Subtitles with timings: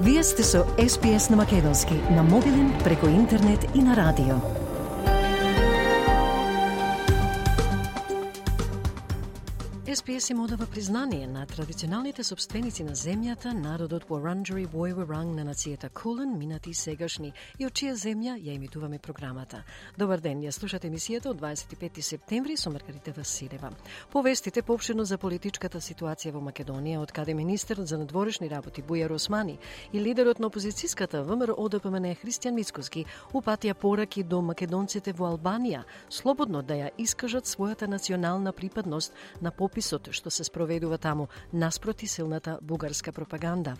[0.00, 4.36] Вие сте со SPS на Македонски, на мобилен, преку интернет и на радио.
[10.18, 16.38] СПС им одава признание на традиционалните собственици на земјата, народот Воранджери Војворанг на нацијата Кулен,
[16.38, 19.62] минати и сегашни, и од чија земја ја имитуваме програмата.
[19.98, 23.70] Добар ден, ја слушате емисијата од 25 септември со Маргарита Василева.
[24.10, 29.58] Повестите поопшено за политичката ситуација во Македонија, од каде министерот за надворешни работи Бујар Османи
[29.92, 36.62] и лидерот на опозицијската ВМРО ОДПМН Христијан Мицкоски упатија пораки до македонците во Албанија, слободно
[36.62, 42.58] да ја искажат својата национална припадност на пописот пописот што се спроведува таму наспроти силната
[42.62, 43.76] бугарска пропаганда.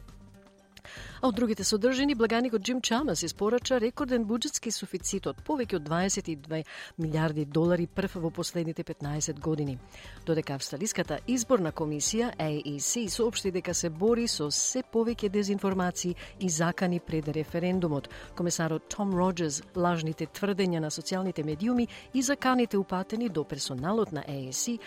[1.21, 6.63] А од другите содржини, благаникот Джим Чамас испорача рекорден буџетски суфицит од повеќе од 22
[6.99, 9.79] милиарди долари прв во последните 15 години.
[10.27, 17.01] Додека Австралиската изборна комисија AEC соопшти дека се бори со се повеќе дезинформации и закани
[17.01, 18.09] пред референдумот.
[18.37, 24.79] Комесарот Том Роджерс лажните тврдења на социјалните медиуми и заканите упатени до персоналот на AEC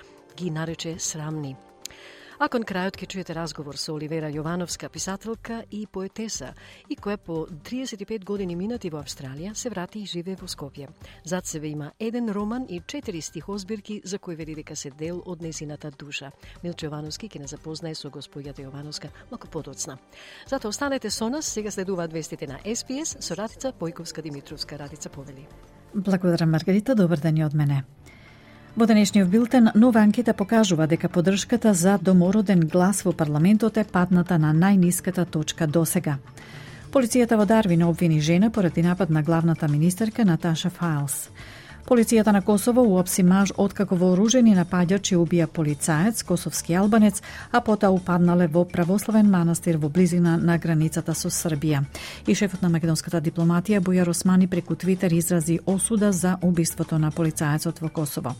[0.41, 1.55] ги нарече срамни.
[2.41, 6.55] А кон крајот ќе чуете разговор со Оливера Јовановска, писателка и поетеса,
[6.89, 7.35] и која по
[7.69, 10.87] 35 години минати во Австралија се врати и живе во Скопје.
[11.23, 15.41] Зад себе има еден роман и четири стихозбирки за кои вели дека се дел од
[15.45, 16.31] незината душа.
[16.63, 19.99] Милче Јовановски ќе не запознае со господјата Јовановска малку подоцна.
[20.49, 24.79] Зато останете со нас, сега следува вестите на СПС со Радица Појковска Димитровска.
[24.79, 25.45] Радица повели.
[25.93, 27.83] Благодарам Маргарита, добар ден и од мене.
[28.71, 34.37] Во денешниот билтен, нова анкета покажува дека поддршката за домороден глас во парламентот е падната
[34.39, 36.17] на најниската точка досега.
[36.91, 41.29] Полицијата во Дарвин обвини жена поради напад на главната министерка Наташа Файлс.
[41.85, 47.21] Полицијата на Косово уапси маж откако вооружени напаѓачи убија полицаец, косовски албанец,
[47.51, 51.83] а потоа упаднале во православен манастир во близина на границата со Србија.
[52.27, 57.81] И шефот на македонската дипломатија Бујар Османи преку Твитер изрази осуда за убиството на полицаецот
[57.81, 58.35] во Косово.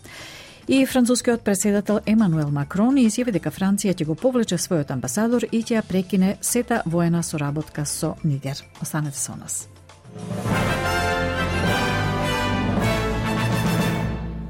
[0.67, 5.79] И францускиот председател Емануел Макрон изјави дека Франција ќе го повлече својот амбасадор и ќе
[5.79, 8.61] ја прекине сета воена соработка со Нигер.
[8.81, 9.67] Останете со нас.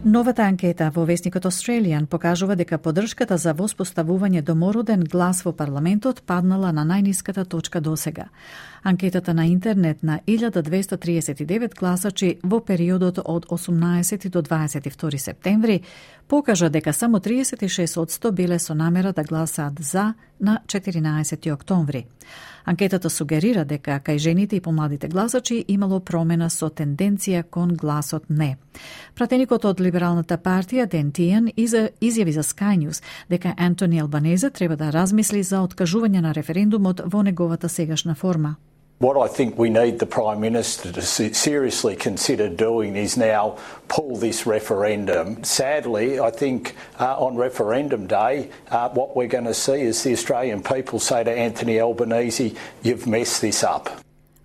[0.03, 6.72] Новата анкета во вестникот Australian покажува дека поддршката за воспоставување домороден глас во парламентот паднала
[6.73, 8.25] на најниската точка до сега.
[8.84, 15.81] Анкетата на интернет на 1239 гласачи во периодот од 18 до 22 септември
[16.28, 22.06] покажа дека само 36% биле со намера да гласаат за на 14 октомври.
[22.66, 28.57] Анкетата сугерира дека кај жените и помладите гласачи имало промена со тенденција кон гласот не.
[29.16, 34.91] Пратеникот од Либералната партија Ден Тиен изјави за Sky News дека Антони Албанезе треба да
[34.91, 38.55] размисли за откажување на референдумот во неговата сегашна форма.
[39.01, 43.57] What I think we need the Prime Minister to seriously consider doing is now
[43.88, 45.44] pull this referendum.
[45.44, 50.13] Sadly, I think uh, on referendum day, uh, what we're going to see is the
[50.13, 53.89] Australian people say to Anthony Albanese, you've messed this up.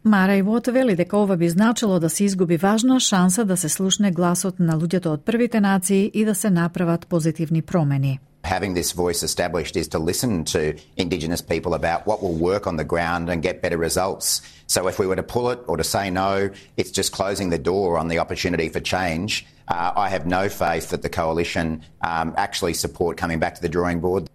[0.07, 4.11] Мара Ивот вели дека ова би значило да се изгуби важна шанса да се слушне
[4.11, 8.21] гласот на луѓето од првите нации и да се направат позитивни промени.
[8.45, 10.61] having this voice established is to listen to
[10.97, 14.41] Indigenous people about what will work on the ground and get better results.
[14.69, 17.59] So if we were to pull it or to say no, it's just closing the
[17.59, 19.45] door on the opportunity for change.
[19.67, 23.69] Uh, I have no faith that the coalition um, actually support coming back to the
[23.69, 24.31] drawing board.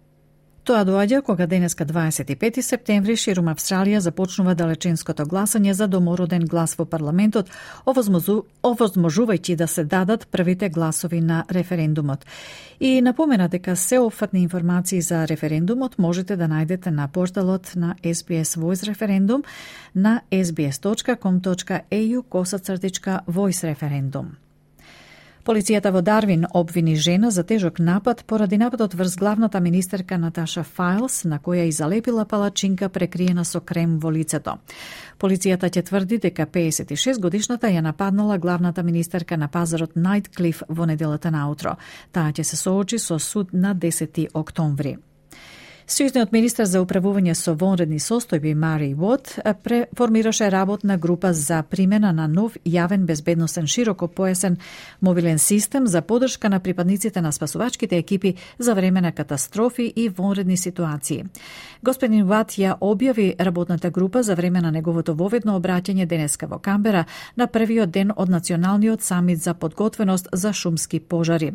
[0.62, 6.84] Тоа доаѓа кога денеска 25 септември ширум Австралија започнува далечинското гласање за домороден глас во
[6.86, 7.48] парламентот,
[7.90, 12.22] овозможувајќи да се дадат првите гласови на референдумот.
[12.78, 18.54] И напомена дека се офатни информации за референдумот можете да најдете на порталот на SBS
[18.54, 19.42] Voice Referendum
[19.94, 24.26] на sbs.com.au косацртичка Voice Referendum.
[25.42, 31.24] Полицијата во Дарвин обвини жена за тежок напад поради нападот врз главната министерка Наташа Файлс,
[31.24, 34.58] на која и залепила палачинка прекриена со крем во лицето.
[35.18, 41.30] Полицијата ќе тврди дека 56 годишната ја нападнала главната министерка на пазарот Найтклиф во неделата
[41.30, 41.76] наутро.
[42.12, 44.98] Таа ќе се соочи со суд на 10 октомври.
[45.82, 49.34] Сојузниот министар за управување со вонредни состојби Мари Вот
[49.64, 54.56] преформираше работна група за примена на нов јавен безбедносен широко поесен
[55.00, 60.56] мобилен систем за подршка на припадниците на спасувачките екипи за време на катастрофи и вонредни
[60.56, 61.24] ситуации.
[61.82, 67.04] Господин Ват ја објави работната група за време на неговото воведно обраќање денеска во Камбера
[67.36, 71.52] на првиот ден од националниот самит за подготвеност за шумски пожари.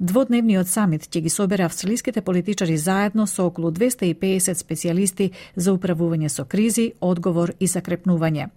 [0.00, 6.44] Дводневниот самит ќе ги собере австралиските политичари заедно со околу 250 специјалисти за управување со
[6.44, 8.48] кризи, одговор и закрепнување.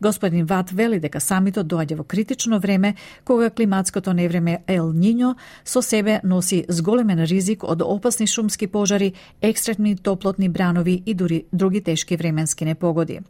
[0.00, 5.82] Господин Ват вели дека самитот доаѓа во критично време кога климатското невреме Ел Ниньо со
[5.82, 12.16] себе носи зголемен ризик од опасни шумски пожари, екстремни топлотни бранови и дури други тешки
[12.16, 13.20] временски непогоди.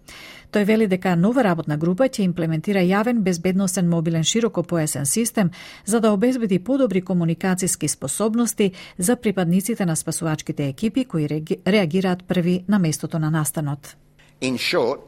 [0.50, 5.50] Тој вели дека нова работна група ќе имплементира јавен безбедносен мобилен широкопоесен систем
[5.86, 11.19] за да обезбеди подобри комуникациски способности за припадниците на спасувачките екипи кои
[11.67, 13.95] реагираат први на местото на настанот.
[14.41, 14.99] In short,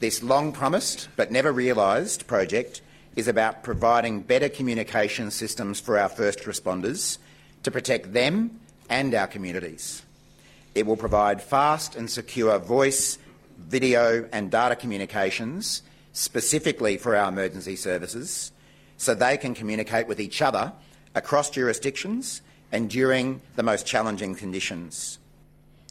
[0.00, 2.80] this long promised but never realised project
[3.16, 7.18] is about providing better communication systems for our first responders
[7.62, 8.34] to protect them
[8.88, 10.02] and our communities.
[10.74, 13.18] It will provide fast and secure voice
[13.58, 18.52] video and data communications specifically for our emergency services
[18.96, 20.72] so they can communicate with each other
[21.14, 22.42] across jurisdictions
[22.72, 25.17] and during the most challenging conditions.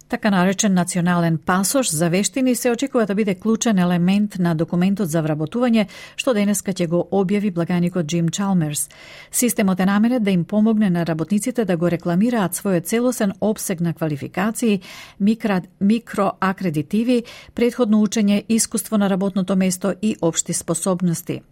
[0.08, 5.20] Така наречен национален пасош за вештини се очекува да биде клучен елемент на документот за
[5.22, 5.84] вработување,
[6.16, 8.88] што денеска ќе го објави благаникот Джим Чалмерс.
[9.32, 13.92] Системот е наменет да им помогне на работниците да го рекламираат својот целосен обсег на
[13.94, 14.80] квалификации,
[15.20, 21.42] микро, микроакредитиви, предходно учење, искуство на работното место и општи способности.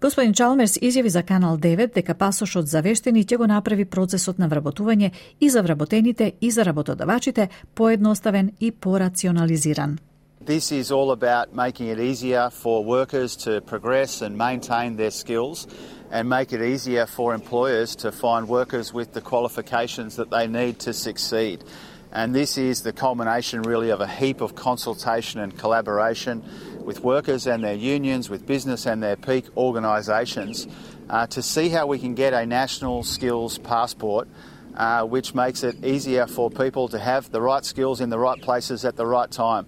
[0.00, 4.48] Господин Чалмерс изјави за Канал 9 дека пасошот за вештени ќе го направи процесот на
[4.48, 5.10] вработување
[5.40, 9.98] и за вработените и за работодавачите поедноставен и порационализиран.
[10.44, 15.66] This is all about making it easier for workers to progress and maintain their skills
[16.12, 20.74] and make it easier for employers to find workers with the qualifications that they need
[20.78, 21.64] to succeed.
[22.12, 26.44] And this is the culmination really of a heap of consultation and collaboration
[26.86, 30.66] with workers and their unions, with business and their peak organisations
[31.10, 34.28] uh, to see how we can get a national skills passport
[34.76, 38.40] uh, which makes it easier for people to have the right skills in the right
[38.40, 39.66] places at the right time.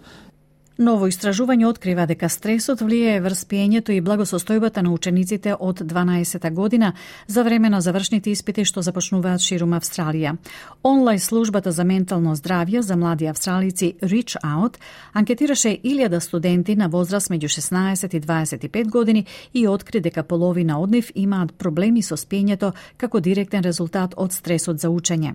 [0.79, 6.93] Ново истражување открива дека стресот влијае врз пиењето и благосостојбата на учениците од 12 година
[7.27, 10.37] за време на завршните испити што започнуваат ширум Австралија.
[10.85, 14.79] Онлайн службата за ментално здравје за млади австралици Reach Out
[15.13, 20.91] анкетираше 1000 студенти на возраст меѓу 16 и 25 години и откри дека половина од
[20.91, 25.35] нив имаат проблеми со спиењето како директен резултат од стресот за учење.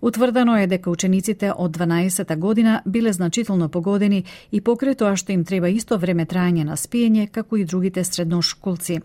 [0.00, 5.42] Утврдено е дека учениците од 12 година биле значително погодени и покрај тоа што им
[5.42, 9.00] треба исто време трајање на спиење како и другите средношколци.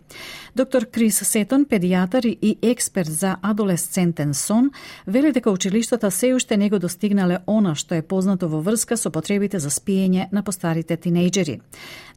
[0.56, 4.70] Доктор Крис Сетон, педијатар и експерт за адолесцентен сон,
[5.08, 9.10] вели дека училиштата се уште не го достигнале она што е познато во врска со
[9.10, 11.60] потребите за спиење на постарите тинејџери.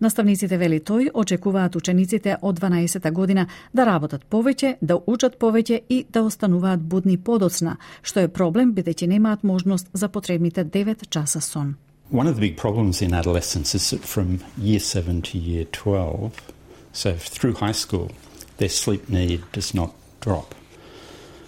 [0.00, 6.04] Наставниците вели тој очекуваат учениците од 12 година да работат повеќе, да учат повеќе и
[6.12, 11.76] да остануваат будни подоцна, што е проблем бидејќи немаат можност за потребните 9 часа сон.
[12.08, 16.52] One of the big problems in adolescence is that from year 7 to year 12,
[16.92, 18.12] so through high school,
[18.58, 20.54] their sleep need does not drop.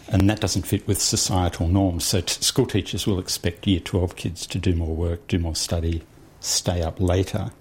[0.08, 2.06] And that doesn't fit with societal norms.
[2.06, 5.54] So t- school teachers will expect year 12 kids to do more work, do more
[5.54, 6.02] study,
[6.40, 7.52] stay up later.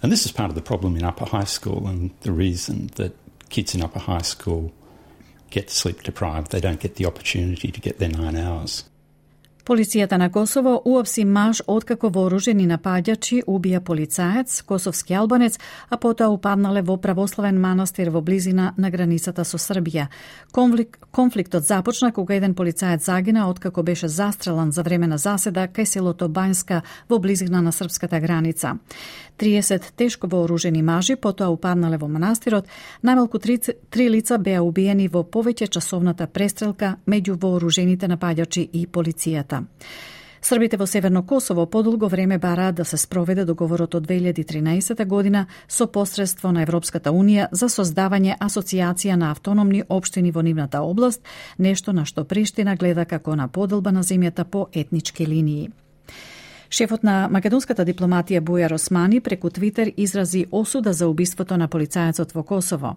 [0.00, 3.16] And this is part of the problem in upper high school and the reason that
[3.48, 4.72] kids in upper high school
[5.50, 6.52] get sleep deprived.
[6.52, 8.84] They don't get the opportunity to get their nine hours.
[9.68, 15.58] Полицијата на Косово уапси маж откако вооружени напаѓачи убија полицаец, косовски албанец,
[15.90, 20.06] а потоа упаднале во православен манастир во близина на границата со Србија.
[20.56, 25.84] Конфлик, конфликтот започна кога еден полицаец загина откако беше застрелан за време на заседа кај
[25.84, 28.78] селото Бањска во близина на српската граница.
[29.38, 32.66] 30 тешко вооружени мажи потоа упаднале во манастирот,
[33.02, 33.58] најмалку три,
[33.90, 39.64] три лица беа убиени во повеќе часовната престрелка меѓу вооружените напаѓачи и полицијата.
[40.40, 45.86] Србите во Северно Косово подолго време бараат да се спроведе договорот од 2013 година со
[45.86, 51.22] посредство на Европската Унија за создавање асоциација на автономни општини во нивната област,
[51.58, 55.70] нешто на што Приштина гледа како на поделба на земјата по етнички линии.
[56.70, 62.42] Шефот на македонската дипломатија Бујар Османи преку Твитер изрази осуда за убиството на полицајецот во
[62.44, 62.96] Косово.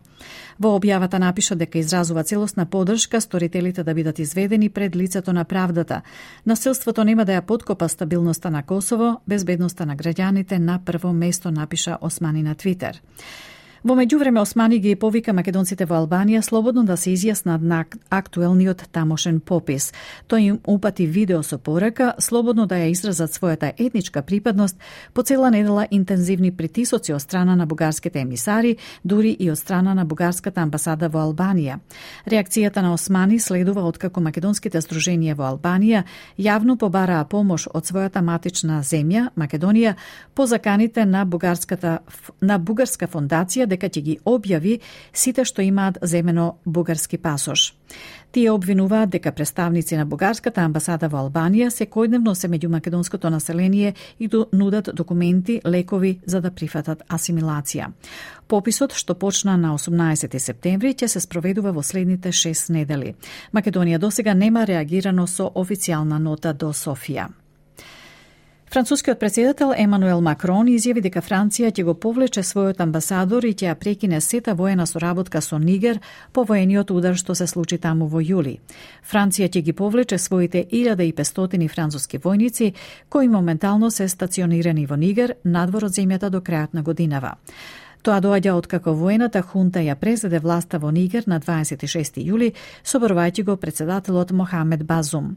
[0.60, 6.02] Во објавата напиша дека изразува целосна подршка сторителите да бидат изведени пред лицето на правдата.
[6.46, 11.98] Насилството нема да ја подкопа стабилноста на Косово, безбедноста на граѓаните на прво место напиша
[12.02, 13.02] Османи на Твитер.
[13.82, 17.80] Во меѓувреме Османи ги повика македонците во Албанија слободно да се изјаснат на
[18.14, 19.88] актуелниот тамошен попис.
[20.30, 24.78] Тој им упати видео со порака слободно да ја изразат својата етничка припадност
[25.14, 30.06] по цела недела интензивни притисоци од страна на бугарските емисари, дури и од страна на
[30.06, 31.80] бугарската амбасада во Албанија.
[32.30, 36.04] Реакцијата на Османи следува откако македонските здруженија во Албанија
[36.38, 39.96] јавно побараа помош од својата матична земја, Македонија,
[40.36, 41.98] по заканите на бугарската
[42.42, 44.80] на бугарска фондација дека ќе ги објави
[45.14, 47.72] сите што имаат земено бугарски пасош.
[48.32, 54.30] Тие обвинуваат дека представници на бугарската амбасада во Албанија секојдневно се меѓу македонското население и
[54.54, 57.92] нудат документи, лекови за да прифатат асимилација.
[58.48, 63.16] Пописот што почна на 18 септември ќе се спроведува во следните 6 недели.
[63.54, 67.41] Македонија досега нема реагирано со официјална нота до Софија.
[68.72, 73.74] Францускиот председател Емануел Макрон изјави дека Франција ќе го повлече својот амбасадор и ќе ја
[73.76, 76.00] прекине сета воена соработка со Нигер
[76.32, 78.54] по воениот удар што се случи таму во јули.
[79.04, 82.72] Франција ќе ги повлече своите 1500 француски војници
[83.10, 87.36] кои моментално се стационирани во Нигер надвор од земјата до крајот на годинава.
[88.04, 92.54] Тоа доаѓа од како воената хунта ја презеде власта во Нигер на 26 јули,
[92.86, 95.36] соборувајќи го председателот Мохамед Базум.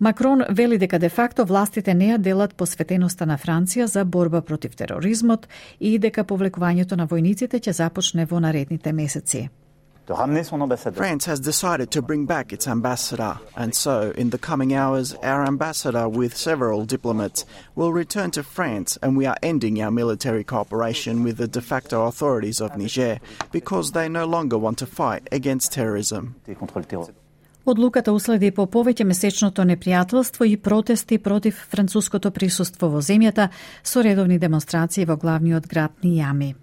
[0.00, 4.76] Макрон вели дека де факто властите не ја делат посветеноста на Франција за борба против
[4.76, 5.48] тероризмот
[5.80, 9.48] и дека повлекувањето на војниците ќе започне во наредните месеци.
[10.08, 15.44] France has decided to bring back its ambassador, and so, in the coming hours, our
[15.46, 17.44] ambassador with several diplomats
[17.76, 22.06] will return to France, and we are ending our military cooperation with the de facto
[22.06, 23.20] authorities of Niger
[23.52, 26.34] because they no longer want to fight against terrorism.
[27.64, 33.50] Одлуката уследи по повеќе месечното непријателство и протести против француското присуство во земјата
[33.82, 36.54] со редовни демонстрации во главниот град Нијами.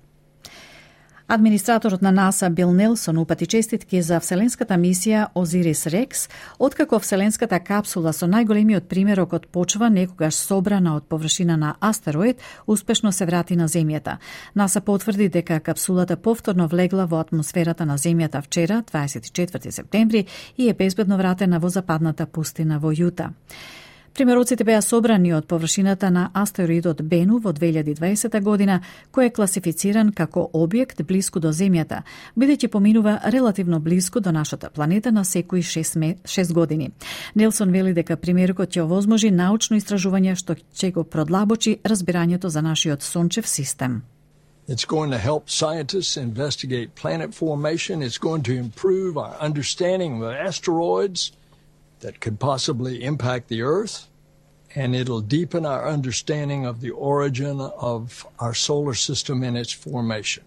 [1.29, 6.29] Администраторот на НАСА Бил Нелсон упати честитки за Вселенската мисија Озирис Рекс,
[6.59, 13.11] откако Вселенската капсула со најголемиот примерок од почва некогаш собрана од површина на астероид успешно
[13.11, 14.17] се врати на Земјата.
[14.55, 20.25] НАСА потврди дека капсулата повторно влегла во атмосферата на Земјата вчера, 24 септември,
[20.57, 23.33] и е безбедно вратена во западната пустина во Јута.
[24.17, 28.79] Примероците беа собрани од површината на астероидот Бену во 2020 година,
[29.13, 31.99] кој е класифициран како објект блиску до Земјата,
[32.33, 36.89] бидејќи поминува релативно блиску до нашата планета на секои 6, 6 години.
[37.35, 43.03] Нелсон вели дека примерокот ќе овозможи научно истражување што ќе го продлабочи разбирањето за нашиот
[43.03, 44.01] сончев систем.
[44.67, 48.01] It's going to help scientists investigate planet formation.
[48.01, 51.37] It's going to improve our understanding of asteroids
[51.99, 54.07] that could possibly impact the Earth,
[54.75, 60.43] and it'll deepen our understanding of the origin of our solar system and its formation.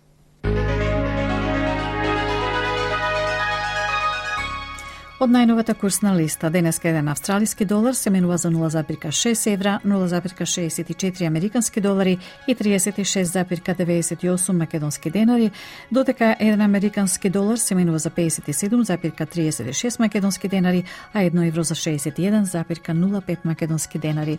[5.21, 11.81] Од најновата курсна листа, денеска еден австралиски долар се менува за 0,6 евра, 0,64 американски
[11.81, 15.51] долари и 36,98 македонски денари,
[15.93, 23.39] додека еден американски долар се менува за 57,36 македонски денари, а 1 евро за 61,05
[23.45, 24.39] македонски денари.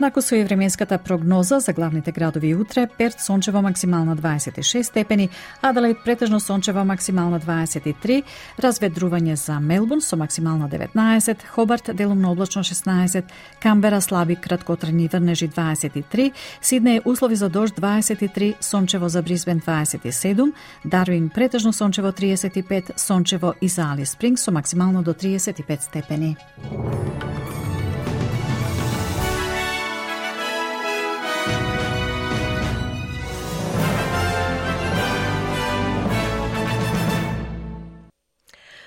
[0.00, 5.28] Нако со временската прогноза за главните градови утре, Перт сончево максимална 26 степени,
[5.62, 8.22] Аделаид претежно сончево максимална 23,
[8.62, 13.24] разведрување за Мелбурн со максимално 19, Хобарт делумно облачно 16,
[13.62, 20.52] Камбера слаби краткотрени врнежи 23, Сиднеј услови за дожд 23, сончево за Брисбен 27,
[20.84, 26.36] Дарвин претежно сончево 35, сончево и за Али Спринг со максимално до 35 степени.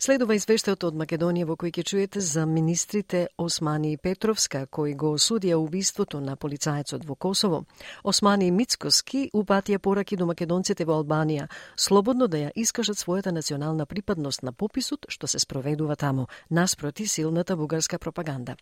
[0.00, 5.10] Следува извештајот од Македонија во кој ќе чуете за министрите Османи и Петровска, кои го
[5.18, 7.66] осудија убиството на полицаецот во Косово.
[8.02, 13.84] Османи и Мицкоски упатија пораки до македонците во Албанија, слободно да ја искажат својата национална
[13.84, 18.56] припадност на пописот што се спроведува таму, наспроти силната бугарска пропаганда.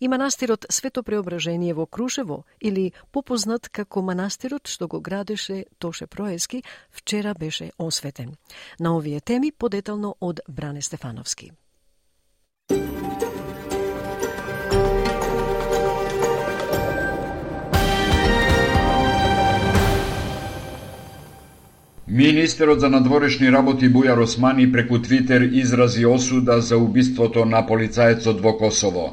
[0.00, 6.64] И манастирот Свето Преображение во Крушево, или попознат како манастирот што го градеше Тоше Проески,
[6.90, 8.34] вчера беше осветен.
[8.80, 11.52] На овие теми подетално од Бране Стефановски.
[22.12, 28.52] Министерот за надворешни работи Бујар Османи преку Твитер изрази осуда за убиството на полицаецот во
[28.58, 29.04] Косово.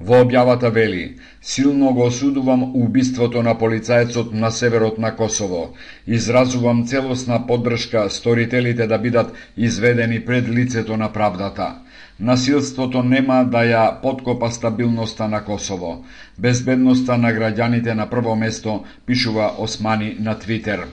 [0.00, 5.74] Во објавата вели: Силно го осудувам убиството на полицаецот на северот на Косово.
[6.06, 11.74] Изразувам целосна поддршка сторителите да бидат изведени пред лицето на правдата.
[12.20, 16.04] Насилството нема да ја подкопа стабилноста на Косово.
[16.38, 20.86] Безбедноста на граѓаните на прво место, пишува Османи на Твитер.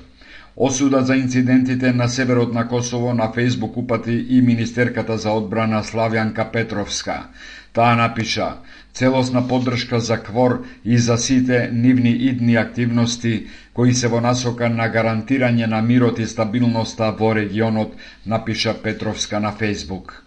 [0.56, 6.52] Осуда за инцидентите на северот на Косово на Фейсбук упати и Министерката за одбрана Славјанка
[6.52, 7.28] Петровска.
[7.74, 8.58] Таа напиша
[8.94, 14.90] целосна поддршка за КВОР и за сите нивни идни активности кои се во насока на
[14.92, 20.24] гарантирање на мирот и стабилноста во регионот, напиша Петровска на Фейсбук.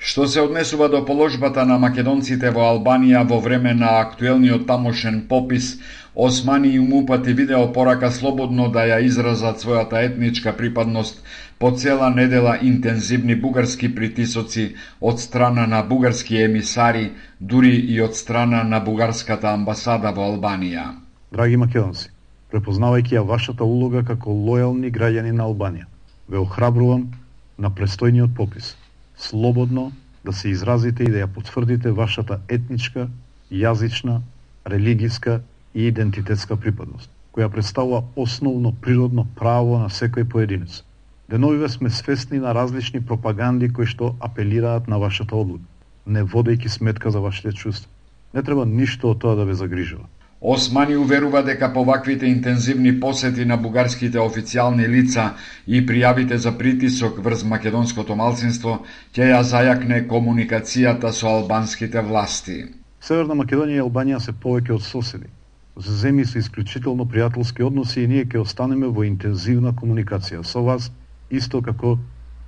[0.00, 5.74] Што се однесува до положбата на македонците во Албанија во време на актуелниот тамошен попис,
[6.14, 11.22] Османи им упати видео порака слободно да ја изразат својата етничка припадност
[11.58, 18.64] по цела недела интензивни бугарски притисоци од страна на бугарски емисари, дури и од страна
[18.64, 20.96] на бугарската амбасада во Албанија.
[21.32, 22.10] Драги македонци,
[22.50, 25.86] препознавајќи ја вашата улога како лојални граѓани на Албанија,
[26.28, 27.10] ве охрабрувам
[27.58, 28.74] на престојниот попис,
[29.20, 29.92] слободно
[30.24, 33.08] да се изразите и да ја потврдите вашата етничка,
[33.52, 34.20] јазична,
[34.66, 35.40] религиска
[35.74, 40.82] и идентитетска припадност, која представува основно природно право на секој поединец.
[41.30, 45.64] Деновиве сме свесни на различни пропаганди кои што апелираат на вашата одлука,
[46.06, 47.90] не водејќи сметка за вашите чувства.
[48.34, 50.08] Не треба ништо од тоа да ве загрижува.
[50.40, 55.34] Османи уверува дека поваквите интензивни посети на бугарските официјални лица
[55.66, 58.78] и пријавите за притисок врз македонското малцинство
[59.12, 62.56] ќе ја зајакне комуникацијата со албанските власти.
[63.00, 65.28] Северна Македонија и Албанија се повеќе од соседи,
[65.76, 70.90] земји се исклучително пријателски односи и ние ќе останеме во интензивна комуникација со вас,
[71.30, 71.98] исто како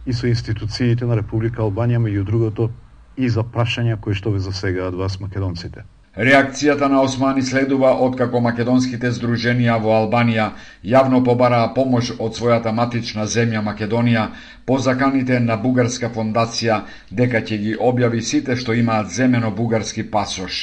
[0.06, 2.70] и со институциите на Република Албанија, меѓу другото,
[3.16, 5.84] и за прашања кои што ве засегаат вас македонците.
[6.16, 10.48] Реакцијата на Османи следува откако македонските здруженија во Албанија
[10.84, 14.24] јавно побараа помош од својата матична земја Македонија
[14.66, 16.76] по заканите на бугарска фондација
[17.20, 20.58] дека ќе ги објави сите што имаат земено бугарски пасош.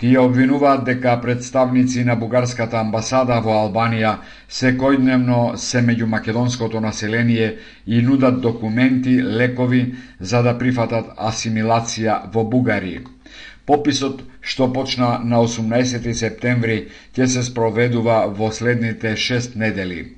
[0.00, 4.16] Тие обвинуваат дека представници на бугарската амбасада во Албанија
[4.58, 13.19] секојдневно се меѓу македонското население и нудат документи, лекови за да прифатат асимилација во Бугарија.
[13.66, 16.78] Пописот, што почна на 18 септември,
[17.16, 20.16] ќе се спроведува во следните шест недели.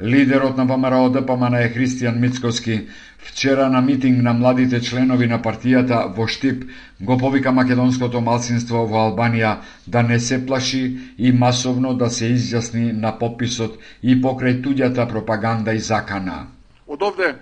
[0.00, 6.16] Лидерот на ВМРО ДПМН е Христијан Мицкоски вчера на митинг на младите членови на партијата
[6.16, 6.64] во Штип
[7.00, 12.92] го повика македонското малцинство во Албанија да не се плаши и масовно да се изјасни
[12.92, 16.46] на пописот и покрај туѓата пропаганда и закана.
[16.86, 17.34] Од овде,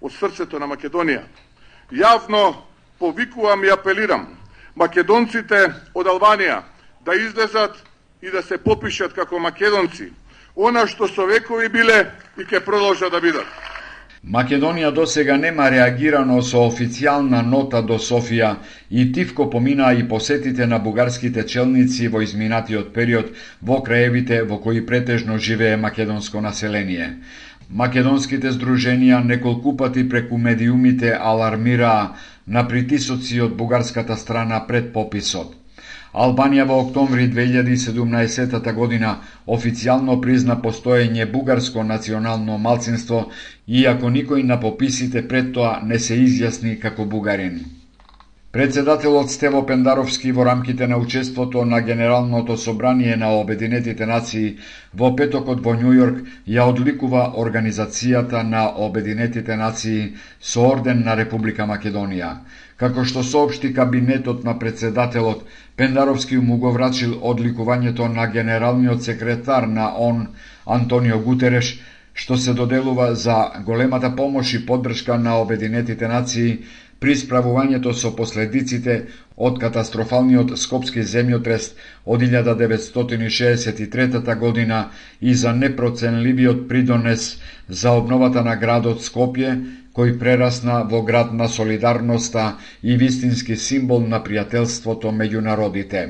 [0.00, 1.26] од срцето на Македонија,
[1.90, 2.54] јавно
[2.98, 4.39] повикувам и апелирам
[4.74, 6.62] македонците од Албанија
[7.04, 7.76] да излезат
[8.22, 10.12] и да се попишат како македонци,
[10.56, 12.06] она што со векови биле
[12.36, 13.46] и ќе продолжат да бидат.
[14.20, 18.56] Македонија до сега нема реагирано со официјална нота до Софија
[18.90, 24.84] и тивко помина и посетите на бугарските челници во изминатиот период во краевите во кои
[24.86, 27.16] претежно живее македонско население.
[27.70, 32.16] Македонските здруженија неколку пати преку медиумите алармираа
[32.50, 35.54] на притисоци од бугарската страна пред пописот.
[36.12, 39.12] Албанија во октомври 2017 година
[39.46, 43.28] официјално призна постоење бугарско национално малцинство,
[43.66, 47.79] иако никој на пописите пред тоа не се изјасни како бугарин.
[48.52, 54.56] Председателот Стево Пендаровски во рамките на учеството на Генералното собрание на Обединетите нации
[54.94, 62.32] во петокот во Њујорк ја одликува Организацијата на Обединетите нации со орден на Република Македонија.
[62.76, 69.94] Како што соопшти кабинетот на председателот, Пендаровски му го врачил одликувањето на генералниот секретар на
[69.94, 70.26] ОН
[70.66, 71.78] Антонио Гутереш,
[72.14, 76.58] што се доделува за големата помош и поддршка на Обединетите нации
[77.00, 78.94] при справувањето со последиците
[79.48, 81.64] од катастрофалниот скопски земјотрес
[82.04, 84.80] од 1963 година
[85.20, 89.56] и за непроценливиот придонес за обновата на градот Скопје,
[89.96, 96.08] кој прерасна во град на солидарноста и вистински символ на пријателството меѓу народите.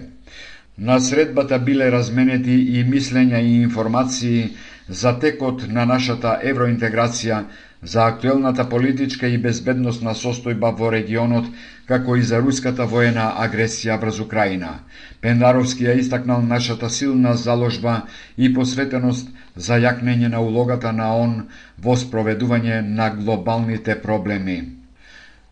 [0.79, 4.51] На средбата биле разменети и мислења и информации
[4.89, 7.45] за текот на нашата евроинтеграција,
[7.83, 11.47] за актуелната политичка и безбедносна состојба во регионот,
[11.89, 14.73] како и за руската воена агресија врз Украина.
[15.21, 18.03] Пендаровски ја истакнал нашата силна заложба
[18.37, 24.80] и посветеност за јакнење на улогата на ОН во спроведување на глобалните проблеми.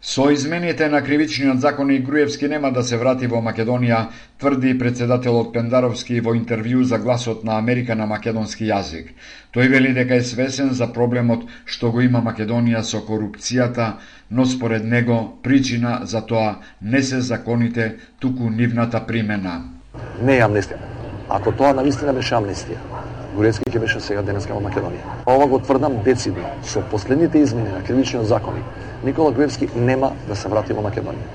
[0.00, 4.04] Со измените на кривичниот закон и Груевски нема да се врати во Македонија,
[4.38, 9.10] тврди председателот Пендаровски во интервју за гласот на Америка на македонски јазик.
[9.50, 13.96] Тој вели дека е свесен за проблемот што го има Македонија со корупцијата,
[14.30, 19.64] но според него причина за тоа не се законите, туку нивната примена.
[20.22, 20.78] Не е амнистија.
[21.28, 22.78] Ако тоа навистина беше амнистија,
[23.34, 25.26] Груевски ќе беше сега денеска во Македонија.
[25.26, 26.46] Ова го тврдам децидно.
[26.62, 28.62] Со последните измени на кривичниот закон
[29.04, 31.26] Никола Груевски нема да се врати во Македонија.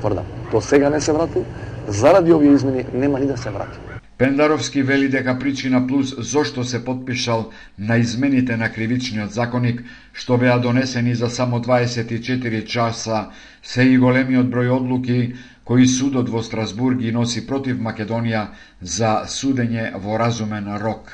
[0.00, 1.44] Тврдам, до сега не се врати,
[1.88, 3.78] заради овие измени нема ни да се врати.
[4.18, 10.58] Пендаровски вели дека причина плюс зошто се подпишал на измените на кривичниот законник, што беа
[10.58, 13.26] донесени за само 24 часа,
[13.62, 18.46] се и големиот број одлуки кои судот во Страсбург ги носи против Македонија
[18.80, 21.10] за судење во разумен рок.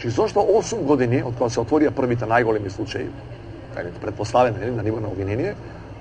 [0.00, 3.08] Чи зошто 8 години од кога се отворија првите најголеми случаи,
[3.74, 5.54] кај да предпоставен нели, на ниво на обвинение,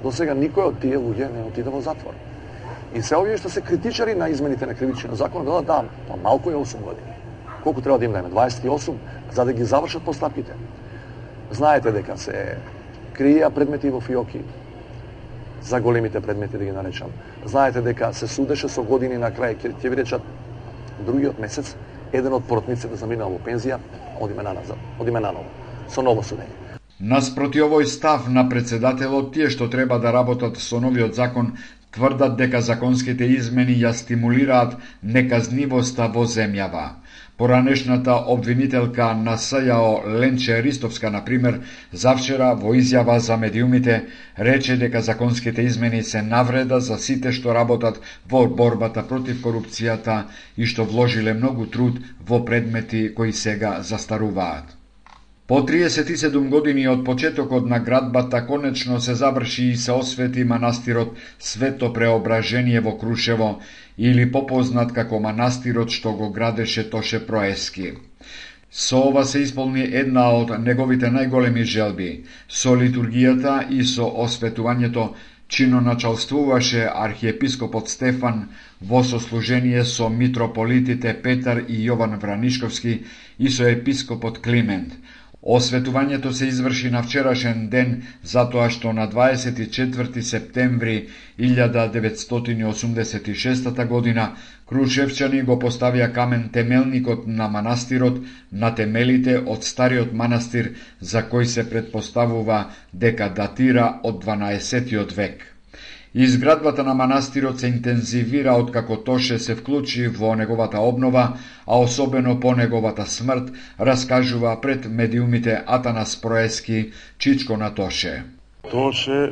[0.04, 2.14] до сега никој од тие луѓе не отиде во затвор.
[2.94, 6.52] И се овие што се критичари на измените на кривичниот закон, велат да, па малку
[6.52, 7.14] е 8 години.
[7.64, 8.34] Колку треба да им дадеме?
[8.34, 8.96] 28,
[9.32, 10.54] за да ги завршат постапките.
[11.52, 12.58] Знаете дека се
[13.14, 14.42] крија предмети во фиоки,
[15.62, 17.12] за големите предмети да ги наречам.
[17.46, 20.22] Знаете дека се судеше со години на крај, ќе ви речат
[21.06, 21.76] другиот месец,
[22.14, 23.80] еден од поротниците заминал во пензија,
[24.20, 25.46] одиме на назад, одиме наново,
[25.88, 26.71] со ново судење.
[27.02, 31.48] Наспроти овој став на председателот, тие што треба да работат со новиот закон,
[31.96, 34.76] тврдат дека законските измени ја стимулираат
[35.16, 36.84] неказнивоста во земјава.
[37.42, 41.58] Поранешната обвинителка на СЈО Ленче Ристовска, например,
[41.92, 43.96] завчера во изјава за медиумите,
[44.38, 47.98] рече дека законските измени се навреда за сите што работат
[48.30, 50.20] во борбата против корупцијата
[50.56, 51.98] и што вложиле многу труд
[52.30, 54.78] во предмети кои сега застаруваат.
[55.52, 61.90] По 37 години од почетокот на градбата конечно се заврши и се освети манастирот Свето
[61.94, 63.50] Преображение во Крушево
[63.98, 67.92] или попознат како манастирот што го градеше Тоше Проески.
[68.72, 72.10] Со ова се исполни една од неговите најголеми желби.
[72.48, 75.10] Со литургијата и со осветувањето
[75.50, 78.46] чиноначалствуваше архиепископот Стефан
[78.80, 83.02] во сослужение со митрополитите Петар и Јован Вранишковски
[83.38, 84.96] и со епископот Климент–
[85.44, 91.08] Осветувањето се изврши на вчерашен ден затоа што на 24 септември
[91.40, 94.36] 1986 година
[94.72, 101.70] Крушевчани го поставија камен темелникот на манастирот на темелите од стариот манастир за кој се
[101.70, 105.51] предпоставува дека датира од 12 век.
[106.15, 112.52] Изградбата на манастирот се интензивира откако Тоше се вклучи во неговата обнова, а особено по
[112.56, 118.24] неговата смрт, раскажува пред медиумите Атанас Проески, чичко на Тоше.
[118.71, 119.32] Тоше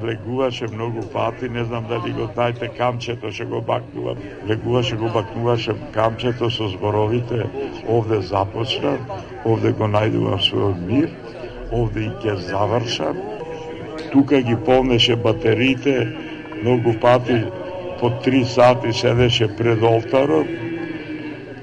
[0.00, 5.76] влегуваше многу пати, не знам дали го дајте камчето, ќе го бакнува, Влегуваше, го бакнуваше
[5.92, 7.44] камчето со зборовите,
[7.88, 8.96] овде започна,
[9.44, 11.10] овде го најдувам својот мир,
[11.72, 13.20] овде и ќе завршам,
[14.14, 16.08] тука ги полнеше батериите,
[16.62, 17.44] многу пати
[18.00, 20.46] по три сати седеше пред олтарот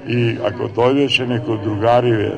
[0.08, 2.32] и ако дојдеше некој другариве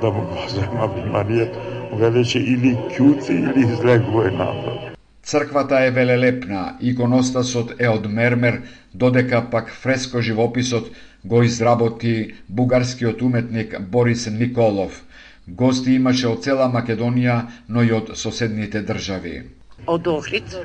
[0.00, 4.94] да му го зема му велеше или кјути или излегува надвор.
[5.22, 8.62] Црквата е велелепна, иконостасот е од мермер,
[8.94, 10.86] додека пак фреско живописот
[11.24, 15.02] го изработи бугарскиот уметник Борис Николов–
[15.48, 19.42] Гости имаше од цела Македонија, но и од соседните држави.
[19.86, 20.56] од Охрид.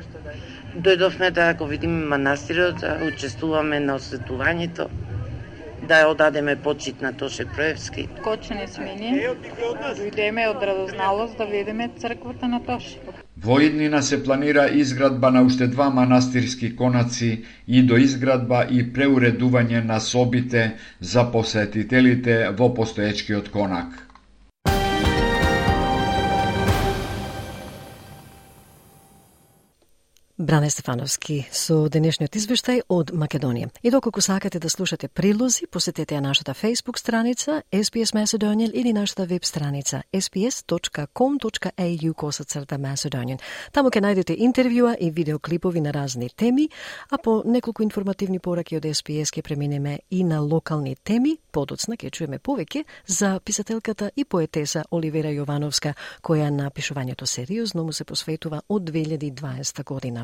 [0.74, 4.88] Дојдовме да го видиме манастирот, да учествуваме на осветувањето,
[5.88, 8.08] да ја одадеме почит на Тоше Проевски.
[8.24, 9.30] Кочене сме ние,
[10.00, 12.98] дојдеме од радозналост да видиме црквата на Тоше.
[13.44, 19.84] Во иднина се планира изградба на уште два манастирски конаци и до изградба и преуредување
[19.84, 24.13] на собите за посетителите во постоечкиот конак.
[30.38, 33.68] Бране Стефановски со денешниот извештај од Македонија.
[33.86, 39.26] И доколку сакате да слушате прилози, посетете ја нашата Facebook страница SPS Macedonian или нашата
[39.26, 43.38] веб страница sps.com.au косацрта Macedonian.
[43.72, 46.68] Таму ќе најдете интервјуа и видеоклипови на разни теми,
[47.10, 51.38] а по неколку информативни пораки од SPS ќе преминеме и на локални теми.
[51.52, 57.92] Подоцна ќе чуеме повеќе за писателката и поетеса Оливера Јовановска, која на пишувањето сериозно му
[57.92, 60.23] се посветува од 2020 година.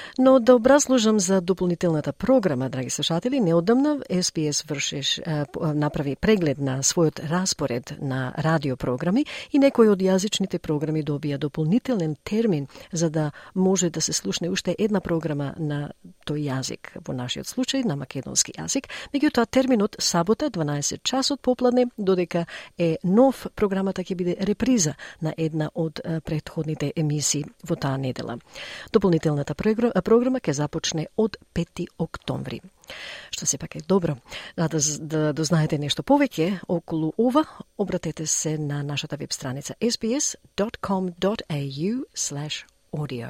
[0.19, 5.21] Но да образлужам за дополнителната програма, драги слушатели, неодамна СПС вршиш,
[5.75, 12.67] направи преглед на својот распоред на радиопрограми и некои од јазичните програми добија дополнителен термин
[12.91, 15.91] за да може да се слушне уште една програма на
[16.27, 18.89] тој јазик, во нашиот случај на македонски јазик.
[19.13, 22.45] Меѓутоа терминот сабота 12 часот попладне, додека
[22.77, 28.37] е нов, програмата ќе биде реприза на една од предходните емисии во таа недела.
[28.91, 32.61] Дополнителната програма Програма ќе започне од 5 октомври.
[33.31, 34.15] Што се пак е добро.
[34.57, 37.45] Да, да, да, да дознаете нешто повеќе околу ова,
[37.77, 41.11] обратете се на нашата веб страница sbs.com.au
[42.91, 43.29] audio.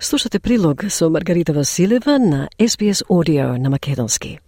[0.00, 4.38] Слушате прилог со Маргарита Василева на SBS Audio на Македонски.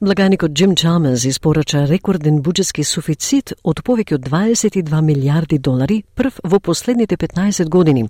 [0.00, 6.60] Благаникот Джим Чалмерс испорача рекорден буџетски суфицит од повеќе од 22 милиарди долари прв во
[6.62, 8.04] последните 15 години.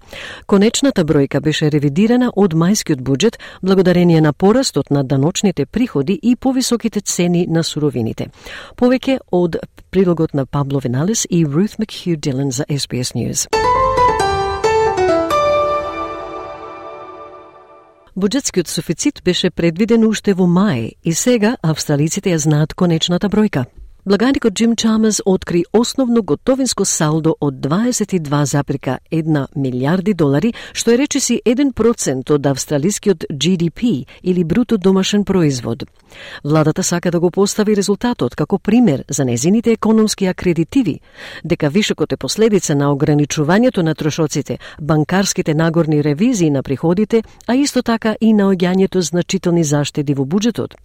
[0.46, 7.00] Конечната бројка беше ревидирана од мајскиот буџет благодарение на порастот на даночните приходи и повисоките
[7.00, 8.28] цени на суровините.
[8.76, 9.56] Повеќе од
[9.90, 13.48] прилогот на Пабло Веналес и Рут Макхью Дилан за SBS News.
[18.18, 23.68] Буџетскиот суфицит беше предвиден уште во мај и сега австралиците ја знаат конечната бројка.
[24.08, 32.32] Благаникот Джим Чамес откри основно готовинско салдо од 22,1 милиарди долари, што е речиси 1%
[32.32, 35.84] од австралискиот GDP или бруто домашен производ.
[36.44, 41.00] Владата сака да го постави резултатот како пример за незините економски акредитиви,
[41.44, 47.82] дека вишокот е последица на ограничувањето на трошоците, банкарските нагорни ревизии на приходите, а исто
[47.82, 50.80] така и наоѓањето значителни заштеди во буџетот.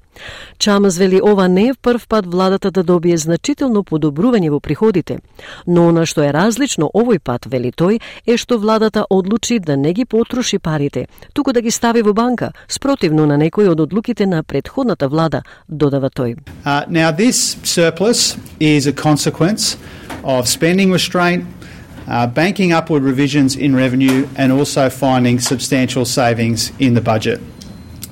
[0.60, 5.20] Чамас вели ова не е прв пат владата да добие е значително подобрување во приходите,
[5.68, 9.94] но она што е различно овој пат, вели тој, е што владата одлучи да не
[9.94, 14.44] ги потроши парите, туку да ги стави во банка, спротивно на некои од одлуките на
[14.44, 16.38] предходната влада, додава тој.
[16.66, 19.78] Uh, now this surplus is a consequence
[20.24, 21.46] of spending restraint,
[22.08, 27.40] uh, banking upward revisions in revenue and also finding substantial savings in the budget.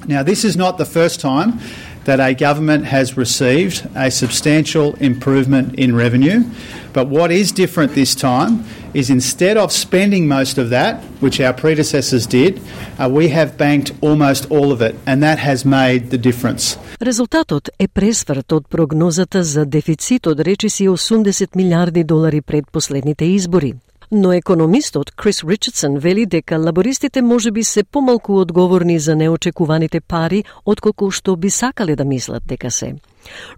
[0.07, 1.59] Now, this is not the first time
[2.04, 6.44] that a government has received a substantial improvement in revenue.
[6.92, 8.64] But what is different this time
[8.94, 12.60] is instead of spending most of that, which our predecessors did,
[12.98, 16.78] uh, we have banked almost all of it, and that has made the difference.
[17.00, 23.74] Резултатот е пресврт од прогнозата за дефицит од речиси 80 милиарди долари пред последните избори.
[24.13, 30.43] Но економистот Крис Ричардсон вели дека лабористите може би се помалку одговорни за неочекуваните пари
[30.65, 32.95] отколку што би сакале да мислат дека се.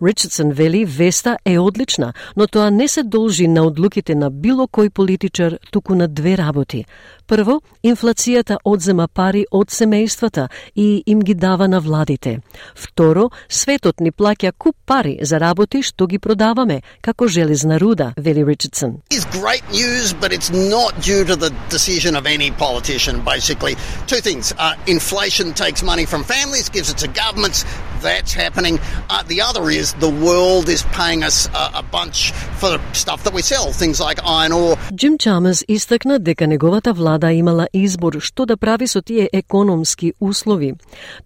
[0.01, 4.89] Ричардсон вели веста е одлична, но тоа не се должи на одлуките на било кој
[4.89, 6.85] политичар, туку на две работи.
[7.27, 12.41] Прво, инфлацијата одзема пари од семејствата и им ги дава на владите.
[12.75, 18.43] Второ, светот ни плаќа куп пари за работи што ги продаваме, како железна руда, вели
[18.43, 18.99] Ричардсон.
[19.09, 23.75] It's great news, but it's not due to the decision of any politician, basically.
[24.07, 24.53] Two things.
[24.59, 27.65] Uh, inflation takes money from families, gives it to governments.
[28.03, 28.75] That's happening.
[29.09, 33.33] Uh, the other is the world is paying us a, a bunch for stuff that
[33.33, 34.75] we sell, things like iron ore.
[34.91, 40.13] Джим Чамес истакна дека неговата влада Влада имала избор што да прави со тие економски
[40.19, 40.71] услови.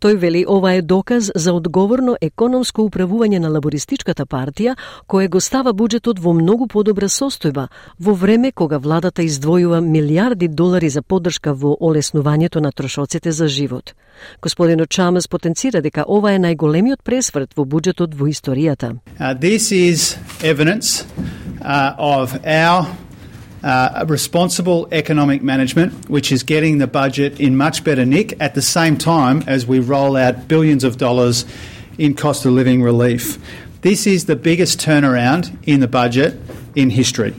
[0.03, 4.75] Тој вели ова е доказ за одговорно економско управување на лабористичката партија,
[5.07, 7.69] кое го става буџетот во многу подобра состојба,
[7.99, 13.95] во време кога владата издвојува милиарди долари за поддршка во олеснувањето на трошоците за живот.
[14.41, 18.97] Господинот Чамес потенцира дека ова е најголемиот пресврт во буџетот во историјата.
[19.19, 21.05] Uh, this is evidence
[21.63, 23.06] uh, of our
[23.63, 28.61] uh, responsible economic management, which is getting the budget in much better nick at the
[28.61, 31.45] same time as we roll out billions of dollars
[31.97, 33.37] in cost of living relief.
[33.81, 36.39] This is the biggest turnaround in the budget
[36.75, 37.33] in history.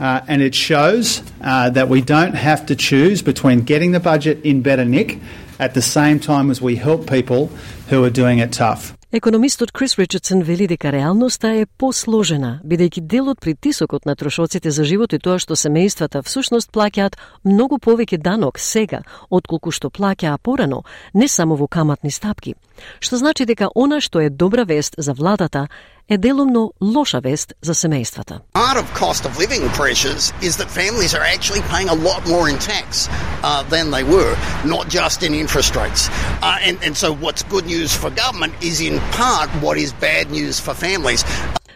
[0.00, 4.42] Uh, and it shows uh, that we don't have to choose between getting the budget
[4.44, 5.18] in better nick
[5.58, 7.48] at the same time as we help people
[7.88, 8.96] who are doing it tough.
[9.12, 14.84] Економистот Крис Ричардсон вели дека реалноста е посложена, бидејќи дел од притисокот на трошоците за
[14.86, 20.84] живот и тоа што семејствата всушност плаќаат многу повеќе данок сега, отколку што плаќаа порано,
[21.12, 22.54] не само во каматни стапки.
[23.00, 25.66] Што значи дека она што е добра вест за владата
[26.10, 28.40] е делумно лоша вест за семејствата.
[28.54, 32.46] Part of cost of living pressures is that families are actually paying a lot more
[32.52, 34.34] in tax uh, than they were,
[34.74, 36.02] not just in interest rates.
[36.42, 40.24] Uh, and, and so what's good news for government is in part what is bad
[40.38, 41.22] news for families.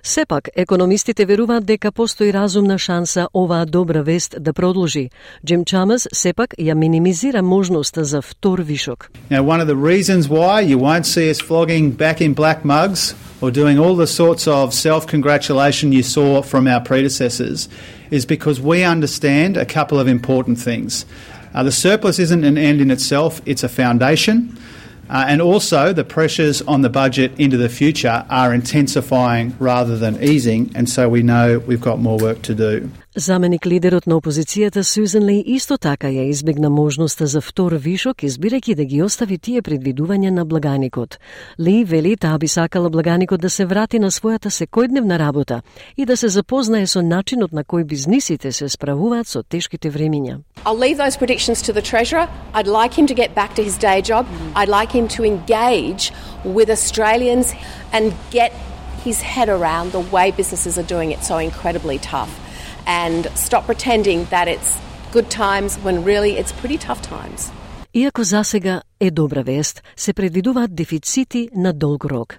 [0.06, 5.10] Сепак, економистите веруваат дека постои разумна шанса оваа добра вест да продолжи.
[5.46, 9.10] Джим Чамас сепак ја минимизира можноста за втор вишок.
[9.30, 13.14] Now, one of the reasons why you won't see us flogging back in black mugs
[13.44, 17.68] or doing all the sorts of self congratulation you saw from our predecessors
[18.10, 21.04] is because we understand a couple of important things.
[21.52, 24.58] Uh, the surplus isn't an end in itself, it's a foundation.
[25.10, 30.22] Uh, and also, the pressures on the budget into the future are intensifying rather than
[30.22, 32.90] easing, and so we know we've got more work to do.
[33.16, 38.74] Заменик лидерот на опозицијата Сюзен Ли исто така ја избегна можноста за втор вишок, избирајќи
[38.74, 41.20] да ги остави тие предвидувања на благаникот.
[41.60, 45.62] Ли вели таа би сакала благаникот да се врати на својата секојдневна работа
[45.96, 50.40] и да се запознае со начинот на кој бизнисите се справуваат со тешките времиња.
[50.66, 52.26] I'll leave those predictions to the Treasurer.
[52.52, 54.26] I'd like him to get back to his day job.
[54.56, 56.10] I'd like him to engage
[56.44, 57.54] with Australians
[57.92, 58.50] and get
[59.04, 62.43] his head around the way businesses are doing it so incredibly tough
[62.86, 64.70] and stop pretending that it's
[65.12, 67.52] good times when really it's pretty tough times.
[67.94, 72.38] Иако засега е добра вест, се предвидуваат дефицити на долг рок.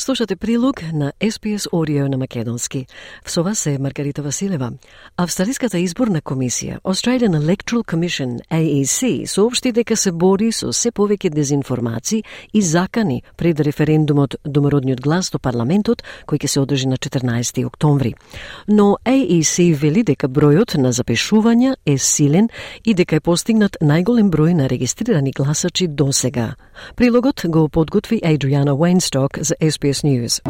[0.00, 2.86] Слушате прилог на SPS Audio на Македонски.
[3.26, 4.72] Со вас е Маргарита Василева.
[5.16, 12.22] Австралиската изборна комисија, Australian Electoral Commission, AEC, соопшти дека се бори со се повеќе дезинформации
[12.54, 18.14] и закани пред референдумот домородниот глас до парламентот, кој ќе се одржи на 14 октомври.
[18.68, 22.48] Но AEC вели дека бројот на запишувања е силен
[22.84, 26.54] и дека е постигнат најголем број на регистрирани гласачи до сега.
[26.96, 30.40] Прилогот го подготви Адриана Уейнсток за SPS SBS News.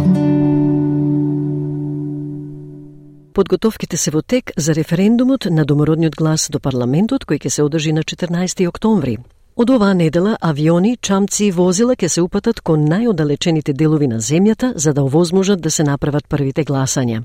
[3.32, 7.92] Подготовките се во тек за референдумот на домородниот глас до парламентот кој ќе се одржи
[7.92, 9.18] на 14 октомври.
[9.56, 14.72] Од оваа недела авиони, чамци и возила ќе се упатат кон најодалечените делови на земјата
[14.76, 17.22] за да овозможат да се направат првите гласања.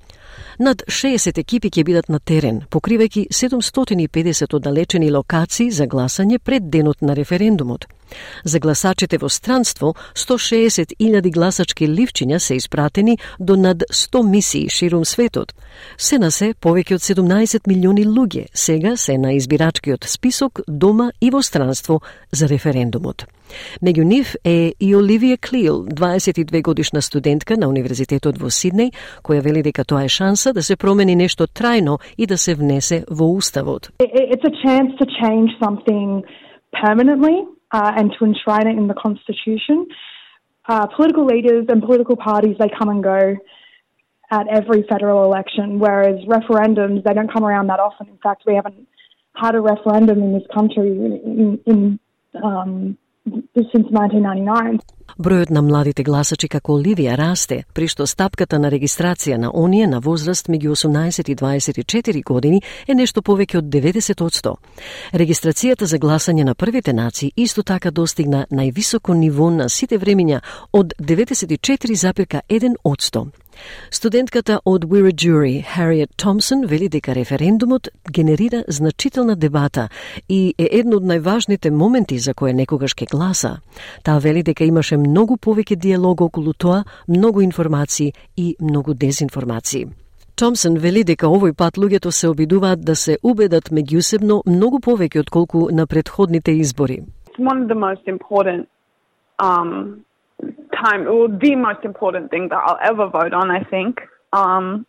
[0.59, 7.01] Над 60 екипи ќе бидат на терен, покривајќи 750 оддалечени локации за гласање пред денот
[7.01, 7.85] на референдумот.
[8.43, 15.53] За гласачите во странство, 160.000 гласачки ливчиња се испратени до над 100 мисии ширум светот.
[15.97, 21.29] Се на се, повеќе од 17 милиони луѓе сега се на избирачкиот список дома и
[21.29, 23.25] во странство за референдумот.
[23.83, 29.61] Меѓу нив е и Оливија Клил, 22 годишна студентка на Универзитетот во Сиднеј, која вели
[29.61, 33.91] дека тоа е шанса да се промени нешто трајно и да се внесе во уставот.
[33.99, 36.23] It's a chance to change something
[36.81, 39.87] permanently uh, and to enshrine it in the Constitution.
[40.69, 43.35] Uh, political leaders and political parties, they come and go
[44.31, 48.07] at every federal election, whereas referendums, they don't come around that often.
[48.07, 48.87] In fact, we haven't
[49.35, 51.99] had a referendum in this country in, in
[52.41, 54.79] um, since 1999.
[55.17, 59.99] Бројот на младите гласачи како Оливија расте, при што стапката на регистрација на оние на
[59.99, 64.55] возраст меѓу 18 и 24 години е нешто повеќе од 90 од 100.
[65.13, 70.93] Регистрацијата за гласање на првите нации исто така достигна највисоко ниво на сите времиња од
[70.99, 73.42] 94,1 од 100.
[73.91, 79.89] Студентката од Wiradjuri, Хариет Томсон, вели дека референдумот генерира значителна дебата
[80.29, 83.59] и е едно од најважните моменти за кое некогаш ке гласа.
[84.03, 89.87] Таа вели дека имаше многу повеќе диалог околу тоа, многу информации и многу дезинформации.
[90.35, 95.29] Томсон вели дека овој пат луѓето се обидуваат да се убедат меѓусебно многу повеќе од
[95.29, 97.03] колку на предходните избори.
[97.37, 98.65] One of the most important
[99.39, 100.01] um,
[100.75, 103.99] time, or the most important thing that I'll ever vote on, I think.
[104.31, 104.85] Um,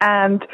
[0.00, 0.44] and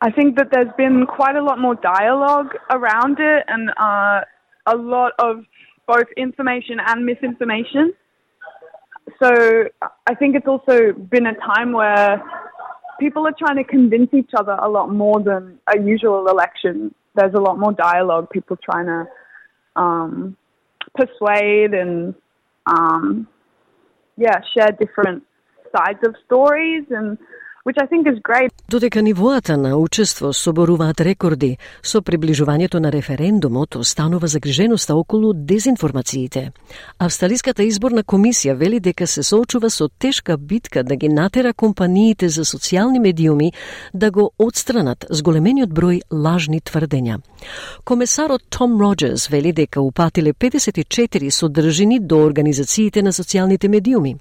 [0.00, 4.20] I think that there's been quite a lot more dialogue around it and uh,
[4.66, 5.44] a lot of
[5.86, 7.94] both information and misinformation.
[9.22, 9.64] So
[10.06, 12.22] I think it's also been a time where
[12.98, 16.94] people are trying to convince each other a lot more than a usual election.
[17.14, 19.06] There's a lot more dialogue, people trying to
[19.76, 20.36] um,
[20.94, 22.14] persuade and
[22.66, 23.28] um,
[24.16, 25.22] yeah, share different
[25.76, 27.18] sides of stories and
[27.66, 28.50] which I think is great.
[28.68, 36.52] Додека нивоата на учество соборуваат рекорди, со приближувањето на референдумот останува загриженоста околу дезинформациите.
[36.98, 42.44] Австралиската изборна комисија вели дека се соочува со тешка битка да ги натера компаниите за
[42.44, 43.52] социјални медиуми
[43.94, 47.18] да го одстранат зголемениот број лажни тврдења.
[47.84, 54.16] Комесарот Том Роджерс вели дека упатиле 54 содржини до организациите на социјалните медиуми.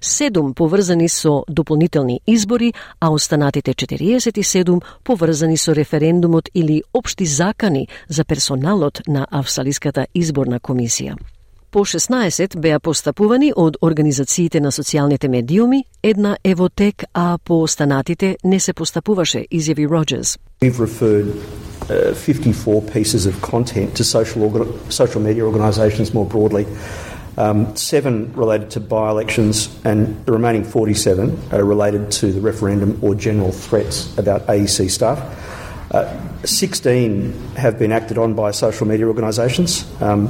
[0.00, 8.24] Седум поврзани со дополнителни избори, а останатите 47 поврзани со референдумот или општи закани за
[8.24, 11.16] персоналот на Австралиската изборна комисија.
[11.70, 17.62] По 16 беа постапувани од организациите на социјалните медиуми, една е во тек, а по
[17.62, 20.38] останатите не се постапуваше, изјави Роджерс.
[20.62, 21.26] We've referred
[21.90, 24.40] uh, 54 pieces of content to social,
[24.88, 26.66] social media organisations more broadly
[27.36, 32.98] um, seven related to by elections, and the remaining 47 are related to the referendum
[33.02, 35.18] or general threats about AEC staff.
[35.92, 39.84] Uh, 16 have been acted on by social media organisations.
[40.00, 40.28] Um,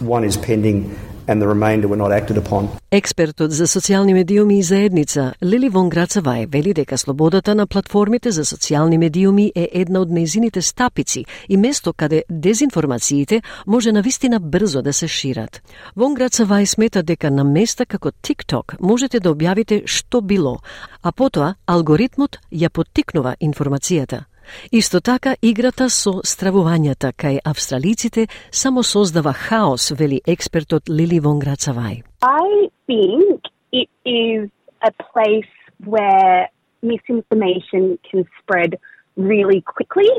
[0.00, 0.98] one is pending
[1.30, 2.68] and the remainder were not acted upon.
[2.90, 8.42] Експертот за социјални медиуми и заедница Лили Вон Грацавај вели дека слободата на платформите за
[8.44, 14.92] социјални медиуми е една од нејзините стапици и место каде дезинформациите може навистина брзо да
[14.92, 15.62] се шират.
[15.96, 20.58] Вон Грацавај смета дека на места како TikTok можете да објавите што било,
[21.02, 24.24] а потоа алгоритмот ја поттикнува информацијата.
[24.72, 32.02] Исто така, играта со стравувањата кај австралиците само создава хаос, вели експертот Лили Вон Грацавај.
[32.22, 33.40] I think
[33.72, 34.50] it is
[34.82, 35.52] a place
[35.84, 36.48] where
[36.82, 38.78] misinformation can spread
[39.16, 40.10] really quickly.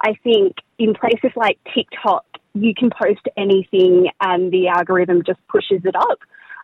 [0.00, 5.82] I think in places like TikTok, you can post anything and the algorithm just pushes
[5.84, 6.18] it up.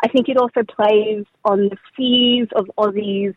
[0.05, 3.35] I think it also plays on the fears of Aussies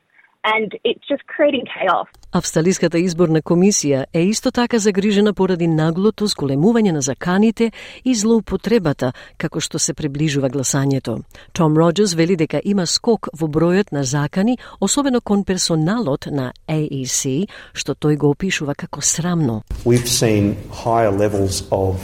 [0.54, 2.08] and it's just creating chaos.
[2.32, 7.72] Австралиската изборна комисија е исто така загрижена поради наглото зголемување на заканите
[8.06, 11.22] и злоупотребата како што се приближува гласањето.
[11.54, 17.48] Том Роджерс вели дека има скок во бројот на закани, особено кон персоналот на AEC,
[17.74, 19.64] што тој го опишува како срамно.
[19.86, 21.96] We've seen higher levels of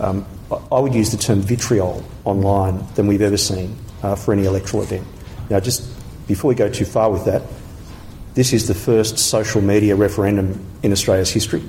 [0.00, 4.44] um, I would use the term vitriol online than we've ever seen uh, for any
[4.44, 5.06] electoral event.
[5.50, 5.93] Now, just
[6.26, 7.42] before we go too far with that,
[8.34, 11.62] this is the first social media referendum in Australia's history.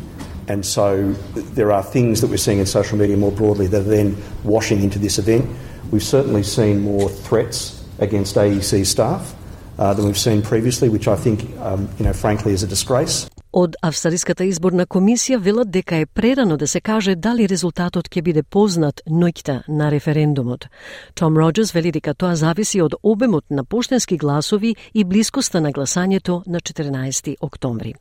[0.47, 3.83] And so there are things that we're seeing in social media more broadly that are
[3.83, 5.49] then washing into this event.
[5.91, 9.35] We've certainly seen more threats against AEC staff
[9.77, 13.27] uh, than we've seen previously, which I think, um, you know, frankly, is a disgrace.
[13.55, 18.41] Од Австралиската изборна комисија велат дека е прерано да се каже дали резултатот ќе биде
[18.43, 20.67] познат ноќта на референдумот.
[21.15, 26.41] Том Роджерс вели дека тоа зависи од обемот на поштенски гласови и блискоста на гласањето
[26.45, 27.95] на 14 октомври.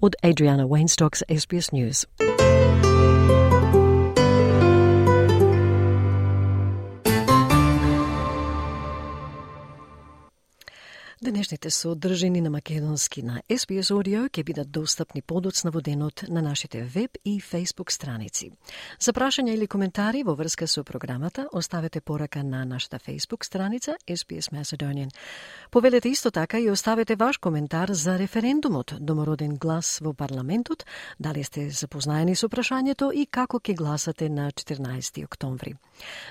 [0.00, 2.06] Од Адриана Уейнстокс, SBS News.
[11.24, 16.82] Денешните содржини на македонски на SBS Audio ќе бидат достапни подоцна во денот на нашите
[16.82, 18.50] веб и Facebook страници.
[19.00, 24.52] За прашања или коментари во врска со програмата, оставете порака на нашата Facebook страница SBS
[24.52, 25.08] Macedonian.
[25.70, 30.84] Повелете исто така и оставете ваш коментар за референдумот домороден глас во парламентот,
[31.18, 35.74] дали сте запознаени со прашањето и како ќе гласате на 14 октомври.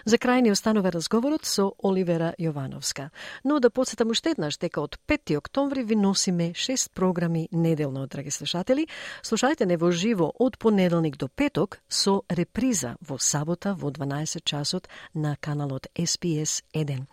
[0.05, 3.09] За крај ни останува разговорот со Оливера Јовановска.
[3.43, 8.31] Но да подсетам уште еднаш дека од 5 октомври ви носиме 6 програми неделно, драги
[8.31, 8.87] слушатели.
[9.23, 14.89] Слушајте не во живо од понеделник до петок со реприза во сабота во 12 часот
[15.13, 17.05] на каналот SPS 1.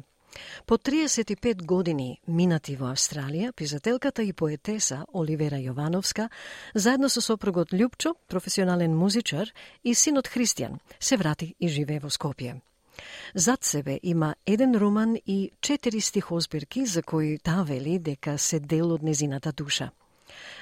[0.65, 6.29] По 35 години минати во Австралија, писателката и поетеса Оливера Јовановска,
[6.75, 9.51] заедно со сопругот Лјупчо, професионален музичар,
[9.83, 12.61] и синот Христијан, се врати и живее во Скопје.
[13.35, 18.93] Зад себе има еден роман и четири стихозбирки за кои таа вели дека се дел
[18.93, 19.91] од незината душа.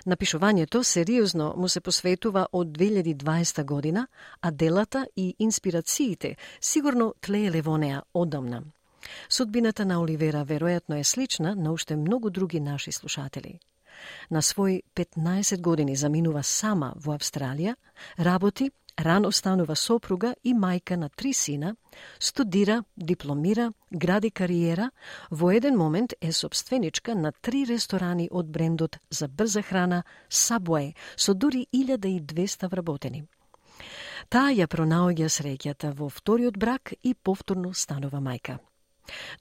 [0.05, 4.07] Напишувањето сериозно му се посветува од 2020 година,
[4.41, 8.63] а делата и инспирациите сигурно тлееле во неа одамна.
[9.29, 13.59] Судбината на Оливера веројатно е слична на уште многу други наши слушатели.
[14.31, 17.75] На свој 15 години заминува сама во Австралија,
[18.17, 21.75] работи Рано станува сопруга и мајка на три сина,
[22.19, 24.91] студира, дипломира, гради кариера,
[25.31, 31.33] во еден момент е собственичка на три ресторани од брендот за брза храна Subway со
[31.33, 33.23] дури 1200 вработени.
[34.29, 38.59] Таа ја пронаоѓа среќата во вториот брак и повторно станува мајка.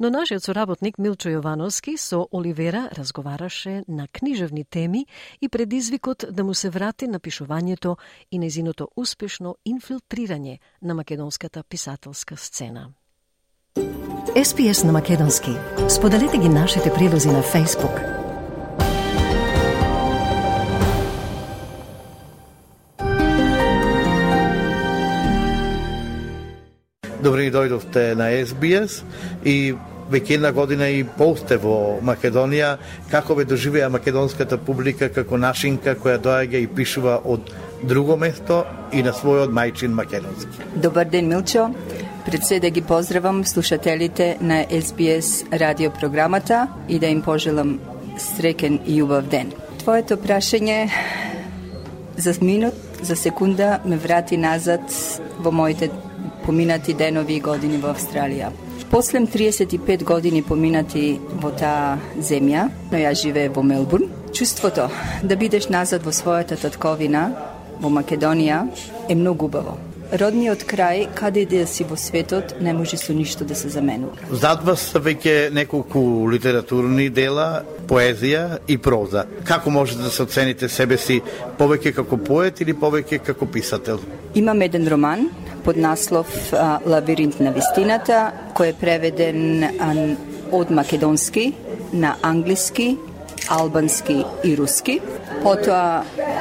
[0.01, 5.07] Но нашиот соработник Милчо Јовановски со Оливера разговараше на книжевни теми
[5.41, 7.97] и предизвикот да му се врати на пишувањето
[8.31, 12.93] и незиното успешно инфилтрирање на македонската писателска сцена.
[14.45, 15.51] СПС на Македонски.
[15.89, 18.15] Споделете ги нашите прилози на Facebook–
[27.23, 29.01] Добре ни дојдовте на SBS
[29.45, 29.75] и
[30.11, 32.77] веќе една година и пол сте во Македонија.
[33.11, 37.51] Како ве доживеа македонската публика како нашинка која доаѓа и пишува од
[37.83, 38.63] друго место
[38.93, 40.63] и на својот мајчин македонски?
[40.77, 41.69] Добар ден, Милчо.
[42.27, 47.81] Пред се да ги поздравам слушателите на SBS радио програмата и да им пожелам
[48.15, 49.51] среќен и убав ден.
[49.83, 50.87] Твоето прашање
[52.17, 54.81] за минут, за секунда ме врати назад
[55.39, 55.91] во моите
[56.49, 58.49] поминати денови и години во Австралија.
[58.91, 64.87] Послем 35 години поминати во таа земја, но ја живее во Мелбурн, чувството
[65.23, 67.27] да бидеш назад во својата татковина,
[67.85, 68.63] во Македонија,
[69.09, 69.77] е многу убаво.
[70.09, 74.17] Родниот крај, каде и да си во светот, не може со ништо да се заменува.
[74.33, 76.01] Зад вас веќе неколку
[76.33, 79.27] литературни дела, поезија и проза.
[79.45, 81.21] Како можете да се оцените себе си
[81.59, 84.01] повеќе како поет или повеќе како писател?
[84.35, 85.29] Имам еден роман
[85.65, 86.55] под наслов
[86.87, 89.69] Лабиринт на вистината, кој е преведен
[90.53, 91.53] од македонски
[91.93, 92.97] на англиски,
[93.49, 95.01] албански и руски.
[95.43, 96.01] Потоа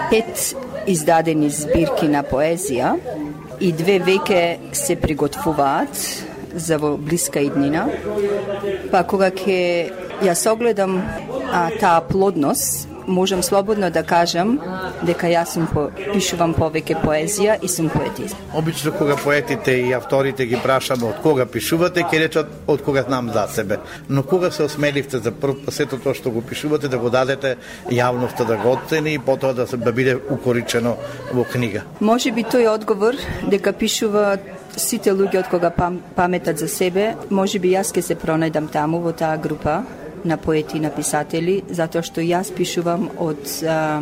[0.09, 0.55] пет
[0.88, 2.95] издадени збирки на поезија
[3.60, 6.01] и две веќе се приготвуваат
[6.58, 7.88] за во блиска иднина.
[8.91, 9.60] Па кога ќе
[10.26, 14.58] ја согледам а, таа плодност, можам слободно да кажам
[15.05, 18.36] дека јас сум по, пишувам повеќе поезија и сум поетист.
[18.53, 23.32] Обично кога поетите и авторите ги прашаме од кога пишувате, ќе речат од кога знам
[23.34, 23.80] за себе.
[24.10, 27.55] Но кога се осмеливте за прв сето тоа што го пишувате да го дадете
[27.89, 30.97] јавноста да го оцени и потоа да се да биде укоричено
[31.34, 31.84] во книга?
[31.99, 33.16] Може би тој одговор
[33.47, 34.38] дека пишува
[34.78, 38.99] сите луѓе од кога пам, паметат за себе, може би јас ќе се пронајдам таму
[39.01, 39.84] во таа група
[40.26, 44.01] на поети и на писатели, затоа што јас пишувам од а,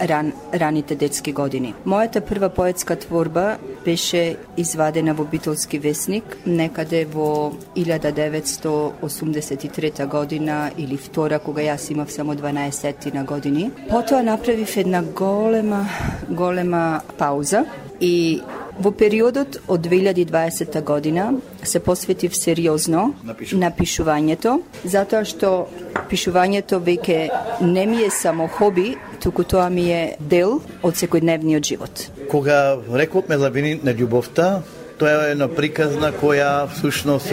[0.00, 1.74] ран, раните детски години.
[1.86, 11.38] Мојата прва поетска творба беше извадена во Битолски весник некаде во 1983 година или втора
[11.38, 13.70] кога јас имав само 12 на години.
[13.88, 15.86] Потоа направив една голема
[16.28, 17.64] голема пауза
[18.00, 18.42] и
[18.76, 23.14] Во периодот од 2020 година се посветив сериозно
[23.52, 25.68] на пишувањето, затоа што
[26.10, 27.30] пишувањето веќе
[27.64, 32.10] не ми е само хоби, туку тоа ми е дел од секојдневниот живот.
[32.28, 34.60] Кога рековме лавини на љубовта,
[34.98, 37.32] Тоа е една приказна која всушност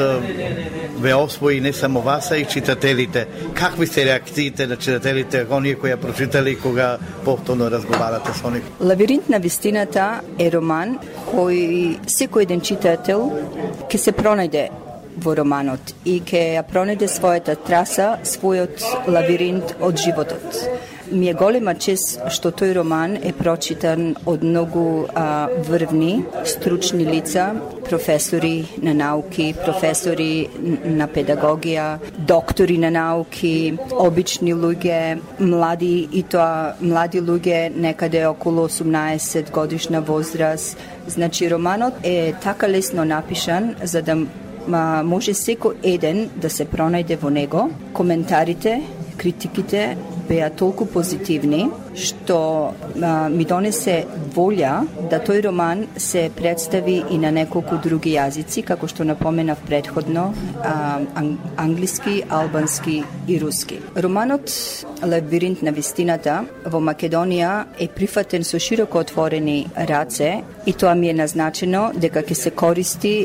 [1.00, 3.28] ве освои не само вас, а и читателите.
[3.54, 8.64] Какви се реакциите на читателите, оние кои ја прочитали кога повторно разговарате со нив?
[8.82, 11.00] Лавиринт на вистината е роман
[11.32, 13.32] кој секој еден читател
[13.88, 14.68] ќе се пронајде
[15.24, 20.68] во романот и ќе ја пронајде својата траса, својот лавиринт од животот
[21.14, 27.54] ми е голема чест што тој роман е прочитан од многу а, врвни, стручни лица,
[27.90, 30.50] професори на науки, професори
[30.86, 39.52] на педагогија, доктори на науки, обични луѓе, млади и тоа млади луѓе некаде околу 18
[39.52, 40.78] годишна возраст.
[41.08, 44.18] Значи романот е така лесно напишан за да
[45.04, 47.70] може секој еден да се пронајде во него.
[47.94, 48.82] Коментарите,
[49.18, 49.98] критиките
[50.34, 52.38] беа толку позитивни што
[52.74, 54.04] а, ми донесе
[54.34, 54.82] волја
[55.12, 60.32] да тој роман се представи и на неколку други јазици, како што напоменав предходно,
[60.64, 61.00] а,
[61.58, 63.80] англиски, албански и руски.
[63.96, 64.50] Романот
[65.04, 71.14] Лабиринт на вистината во Македонија е прифатен со широко отворени раце и тоа ми е
[71.14, 73.16] назначено дека ќе се користи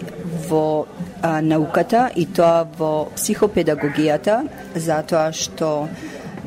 [0.48, 0.84] во
[1.22, 4.42] а, науката и тоа во психопедагогијата,
[4.76, 5.88] затоа што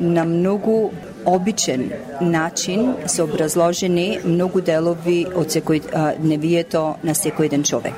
[0.02, 0.90] на многу
[1.24, 1.90] обичен
[2.20, 5.82] начин се образложени многу делови од секој
[6.18, 7.94] дневието на секој еден човек.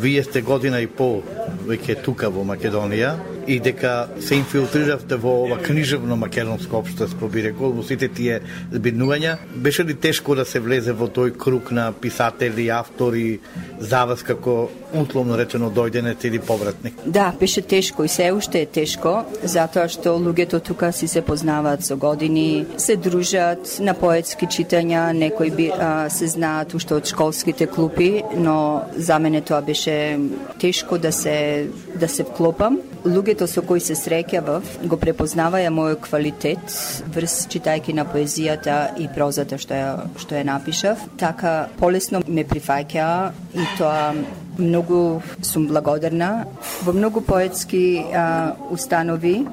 [0.00, 1.22] Вие сте година и пол
[1.66, 3.16] веќе тука во Македонија
[3.48, 8.40] и дека се инфилтриравте во ова книжевно македонско општество, би рекол, во сите тие
[8.72, 9.38] збиднувања.
[9.56, 13.40] Беше ли тешко да се влезе во тој круг на писатели, автори,
[13.80, 16.94] за вас како условно речено дојденец или повратник?
[17.06, 21.84] Да, беше тешко и се уште е тешко, затоа што луѓето тука си се познаваат
[21.84, 27.66] со години, се дружат на поетски читања, некои би, а, се знаат уште од школските
[27.66, 30.18] клупи, но за мене тоа беше
[30.60, 32.78] тешко да се да се вклопам.
[33.04, 36.74] Луѓето со кои се среќавав го препознаваја мојот квалитет
[37.14, 41.04] врз читајки на поезијата и прозата што ја што ја напишав.
[41.18, 44.14] Така полесно ме прифаќаа и тоа
[44.58, 46.48] многу сум благодарна.
[46.82, 49.46] Во многу поетски а, установи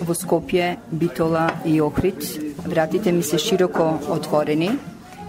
[0.00, 2.24] во Скопје, Битола и Охрид
[2.64, 4.70] вратите ми се широко отворени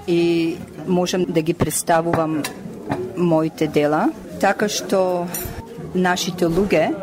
[0.07, 0.55] и
[0.87, 2.43] можам да ги представувам
[3.17, 4.07] моите дела,
[4.39, 5.27] така што
[5.95, 6.93] нашите луѓе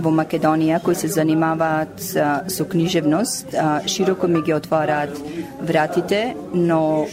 [0.00, 2.02] во Македонија кои се занимаваат
[2.48, 3.54] со книжевност,
[3.86, 5.20] широко ми ги отвараат
[5.60, 7.06] вратите, но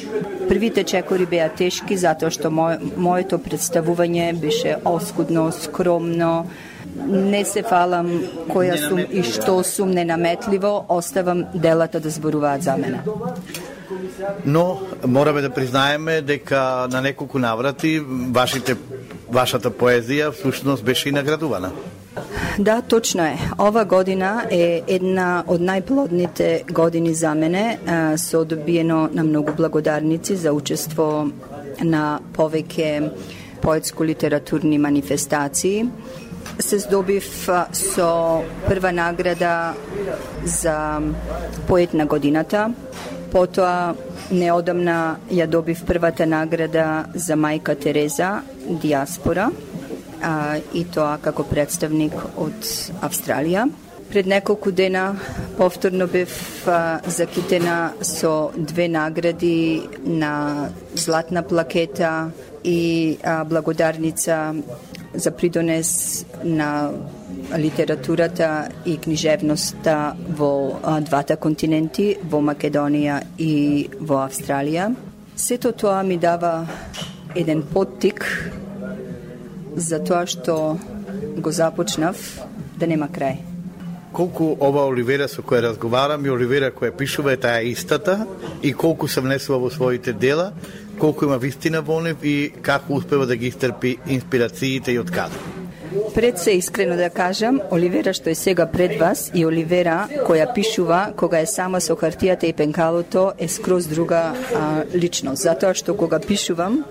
[0.50, 6.48] првите чекори беа тешки затоа што мој, моето представување беше оскудно, скромно,
[7.08, 8.10] не се фалам
[8.50, 13.00] која сум и што сум ненаметливо, оставам делата да зборуваат за мене.
[14.46, 18.00] Но мораме да признаеме дека на неколку наврати
[18.32, 18.76] вашите
[19.30, 21.72] вашата поезија всушност беше и наградувана.
[22.60, 23.38] Да, точно е.
[23.60, 27.80] Ова година е една од најплодните години за мене,
[28.18, 31.30] со добиено на многу благодарници за учество
[31.84, 33.12] на повеќе
[33.62, 35.86] поетско-литературни манифестации.
[36.60, 39.74] Се здобив со прва награда
[40.44, 41.00] за
[41.68, 42.74] поет на годината,
[43.32, 43.96] потоа
[44.32, 49.52] неодамна ја добив првата награда за мајка Тереза, диаспора,
[50.22, 52.68] а, и тоа како представник од
[53.02, 53.68] Австралија.
[54.12, 55.16] Пред неколку дена
[55.58, 56.34] повторно бев
[56.68, 62.32] а, закитена со две награди на Златна плакета
[62.64, 64.56] и а, благодарница
[65.14, 66.92] за придонес на
[67.58, 74.92] литературата и книжевноста во а, двата континенти, во Македонија и во Австралија.
[75.36, 76.68] Сето тоа ми дава
[77.36, 78.26] еден поттик
[79.76, 80.78] за тоа што
[81.38, 82.18] го започнав
[82.78, 83.38] да нема крај.
[84.12, 88.26] Колку ова Оливера со која разговарам и Оливера која пишува е таа истата
[88.62, 90.52] и колку се внесува во своите дела,
[91.00, 95.40] колку има вистина во нив и како успева да ги истрпи инспирациите и откаде.
[96.16, 101.12] Пред се искрено да кажам, Оливера што е сега пред вас и Оливера која пишува
[101.16, 105.44] кога е сама со хартијата и пенкалото е скроз друга а, личност.
[105.44, 106.84] Затоа што кога пишувам,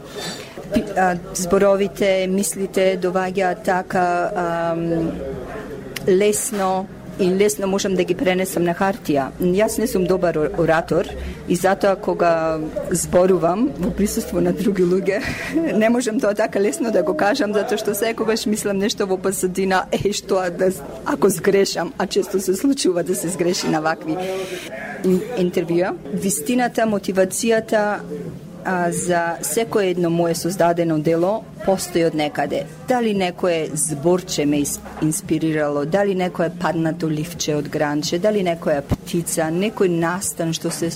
[1.34, 5.12] зборовите, мислите доваѓаат така ам,
[6.08, 6.86] лесно
[7.20, 9.28] и лесно можам да ги пренесам на хартија.
[9.40, 11.08] Јас не сум добар оратор
[11.48, 12.60] и затоа кога
[12.90, 15.20] зборувам во присуство на други луѓе,
[15.82, 19.84] не можам тоа така лесно да го кажам затоа што секогаш мислам нешто во посадина,
[19.92, 20.72] е што да
[21.04, 24.16] ако сгрешам, а често се случува да се сгреши на вакви
[25.40, 25.94] интервјуа.
[26.12, 28.00] Вистината, мотивацијата
[28.64, 32.66] а, за секое едно мое создадено дело постои од некаде.
[32.88, 34.64] Дали некое зборче ме
[35.02, 40.90] инспирирало, дали некое паднато ливче од гранче, дали некоја птица, некој настан што се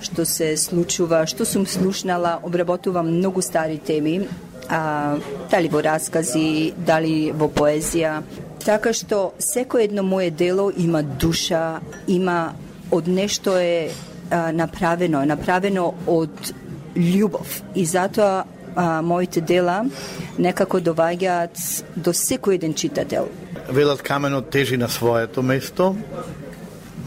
[0.00, 4.28] што се случува, што сум слушнала, обработувам многу стари теми,
[4.68, 5.18] а,
[5.50, 8.22] дали во раскази, дали во поезија.
[8.64, 12.54] Така што секој едно мое дело има душа, има
[12.90, 13.90] од нешто е
[14.52, 16.52] направено, направено од
[16.96, 18.44] љубов и затоа
[18.76, 19.84] а, моите дела
[20.38, 23.28] некако доваѓаат до секој еден читател.
[23.68, 25.96] Велат каменот тежи на своето место.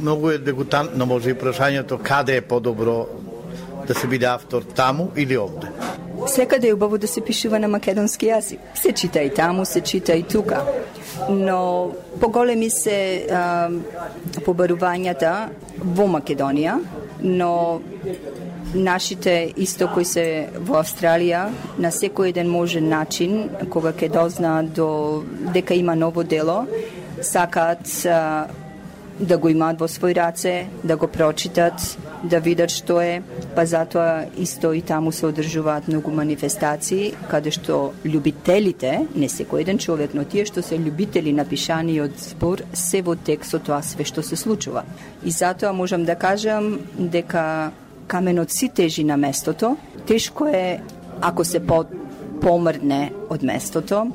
[0.01, 3.07] Многу е дегутантно може и прашањето каде е подобро
[3.87, 5.67] да се биде автор таму или овде.
[6.27, 8.59] Секаде е убаво да се пишува на македонски јазик.
[8.75, 10.63] Се чита и таму, се чита и тука.
[11.29, 13.69] Но поголеми се а,
[14.45, 15.49] побарувањата
[15.83, 16.79] во Македонија,
[17.21, 17.81] но
[18.73, 21.45] нашите исто кои се во Австралија
[21.77, 26.65] на секој еден можен начин кога ќе дознаат до дека има ново дело
[27.21, 28.47] сакаат а,
[29.19, 33.21] да го имаат во своји раце, да го прочитат да видат што е,
[33.55, 39.77] па затоа исто и таму се одржуваат многу манифестации, каде што љубителите, не секој еден
[39.77, 44.23] човек, но тие што се љубители на пишаниот збор, се во текстот тоа све што
[44.23, 44.85] се случува.
[45.23, 47.71] И затоа можам да кажам дека
[48.07, 49.77] каменот си тежи на местото.
[50.07, 50.81] Тешко е
[51.21, 51.85] ако се по
[52.41, 54.11] помрдне од местото,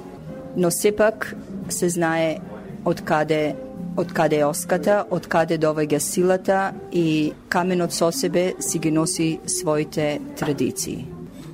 [0.57, 1.35] но сепак
[1.69, 2.39] се знае
[2.85, 3.57] од каде
[3.99, 6.59] од каде е оската, од каде доваѓа силата
[6.93, 11.07] и каменот со себе си ги носи своите традиции.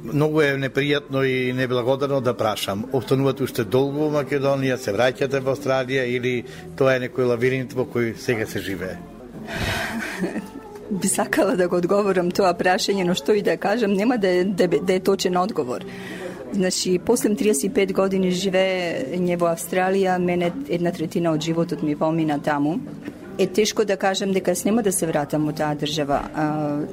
[0.05, 2.85] Многу е непријатно и неблагодарно да прашам.
[2.93, 6.35] Останувате уште долго во Македонија, се враќате во Австралија или
[6.77, 8.99] тоа е некој лавиринт во кој сега се живее?
[11.01, 14.45] би сакала да го одговорам тоа прашање, но што и да кажам, нема да е,
[14.45, 15.85] да, да е точен одговор.
[16.55, 22.79] Значи, после 35 години живеење во Австралија, мене една третина од животот ми помина таму.
[23.39, 26.21] Е тешко да кажам дека јас нема да се вратам во таа држава.
[26.35, 26.45] А,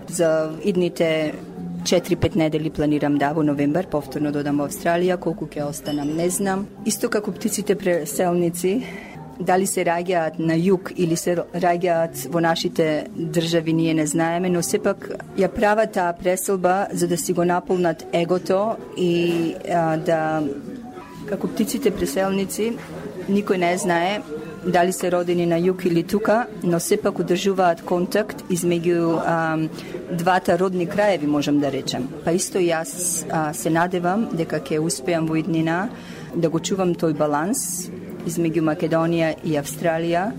[0.10, 1.34] за идните
[1.84, 6.66] 4-5 недели планирам да во новембар повторно додам во Австралија, колку ќе останам не знам.
[6.86, 8.82] Исто како птиците преселници,
[9.42, 14.62] дали се раѓаат на југ или се раѓаат во нашите држави, ние не знаеме, но
[14.62, 20.44] сепак ја прават таа преселба за да си го наполнат егото и а, да
[21.30, 22.72] како птиците преселници
[23.30, 24.22] никој не знае
[24.66, 29.58] дали се родени на југ или тука, но сепак одржуваат контакт измеѓу а,
[30.12, 32.08] двата родни краеви, можам да речем.
[32.26, 35.89] Па исто јас а, се надевам дека ќе успеам во иднина
[36.36, 37.89] да го чувам тој баланс
[38.28, 40.32] измеѓу Македонија и Австралија.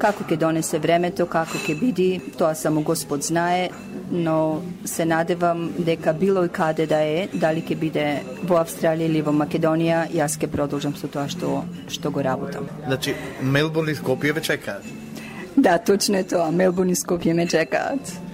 [0.00, 2.06] Како ќе донесе времето, како ќе биде,
[2.38, 3.68] тоа само Господ знае,
[4.10, 8.06] но се надевам дека било и каде да е, дали ќе биде
[8.48, 12.70] во Австралија или во Македонија, јас ќе продолжам со тоа што што го работам.
[12.86, 14.88] Значи, Мелбурн и Скопје ве чекаат?
[15.56, 16.50] Да, точно е тоа.
[16.50, 18.29] Мелбурн и Скопје ме чекаат.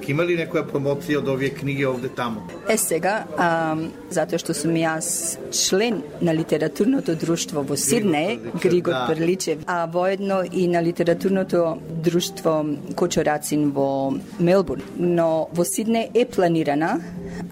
[0.00, 2.42] Ке има ли некоја промоција од овие книги овде таму?
[2.68, 3.76] Е сега, а,
[4.12, 9.56] затоа што сум јас член на литературното друштво во Сиднеј, Григор да.
[9.66, 12.64] А воедно и на литературното друштво
[12.96, 14.82] Кочорацин во Мелбурн.
[14.96, 16.98] Но во Сиднеј е планирана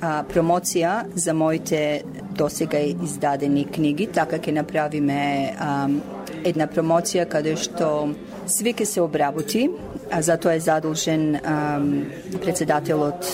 [0.00, 2.02] а, промоција за моите
[2.36, 5.88] досега издадени книги, така ќе направиме а,
[6.44, 8.08] една промоција каде што
[8.48, 9.68] све ќе се обработи,
[10.10, 12.06] а затоа е задолжен ам,
[12.40, 13.26] председателот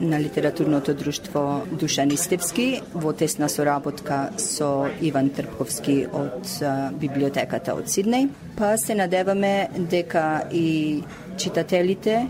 [0.00, 7.90] на литературното друштво Душан Истевски во тесна соработка со Иван Трпковски од а, библиотеката од
[7.90, 8.28] Сиднеј.
[8.56, 11.02] Па се надеваме дека и
[11.36, 12.28] читателите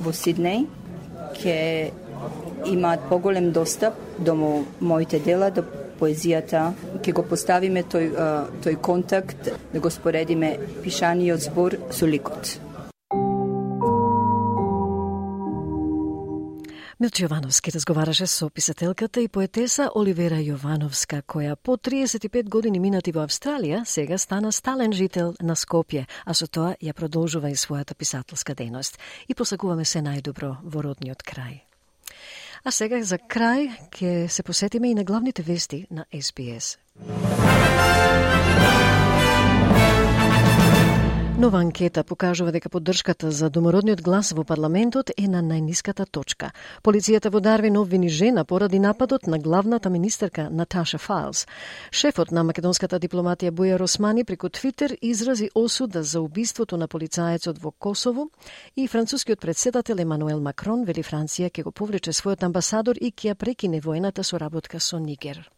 [0.00, 0.66] во Сиднеј
[1.40, 1.90] ќе
[2.70, 5.64] имаат поголем достап до моите дела, до
[6.00, 6.70] поезијата,
[7.04, 8.10] ќе го поставиме тој,
[8.64, 12.58] тој контакт, да го споредиме пишаниот збор со ликот.
[17.00, 23.24] Милче Јовановски разговараше со писателката и поетеса Оливера Јовановска, која по 35 години минати во
[23.24, 28.52] Австралија, сега стана стален жител на Скопје, а со тоа ја продолжува и својата писателска
[28.52, 29.00] дејност.
[29.28, 31.69] И посакуваме се најдобро во родниот крај.
[32.64, 36.76] А сега за крај ќе се посетиме и на главните вести на SBS.
[41.40, 46.50] Нова анкета покажува дека поддршката за домородниот глас во парламентот е на најниската точка.
[46.84, 51.46] Полицијата во Дарвин обвини жена поради нападот на главната министерка Наташа Фалс.
[51.90, 57.70] Шефот на македонската дипломатија Бујар Османи преку Твитер изрази осуда за убиството на полицаецот во
[57.70, 58.28] Косово
[58.76, 63.34] и францускиот председател Емануел Макрон вели Франција ќе го повлече својот амбасадор и ќе ја
[63.34, 65.48] прекине воената соработка со Нигер.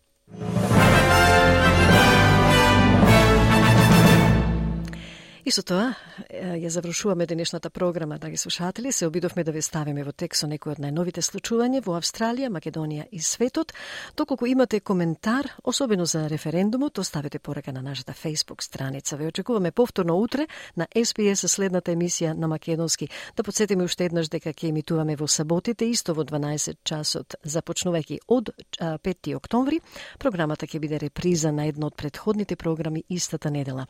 [5.43, 5.89] И со тоа
[6.31, 8.93] ја завршуваме денешната програма, драги слушатели.
[8.93, 13.09] Се обидовме да ве ставиме во текст со некои од најновите случувања во Австралија, Македонија
[13.11, 13.73] и светот.
[14.17, 19.17] Доколку имате коментар, особено за референдумот, оставете порака на нашата Facebook страница.
[19.17, 23.09] Ве очекуваме повторно утре на SPS следната емисија на Македонски.
[23.37, 28.55] Да подсетиме уште еднаш дека ќе емитуваме во саботите, исто во 12 часот, започнувајќи од
[28.79, 29.81] 5 октомври.
[30.19, 33.87] Програмата ќе биде реприза на едно од предходните програми истата недела.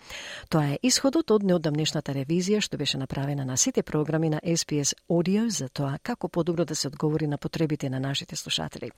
[0.49, 4.95] Тоа е исходот од од неодамнешната ревизија што беше направена на сите програми на SPS
[5.11, 8.91] Audio за тоа како подобро да се одговори на потребите на нашите слушатели.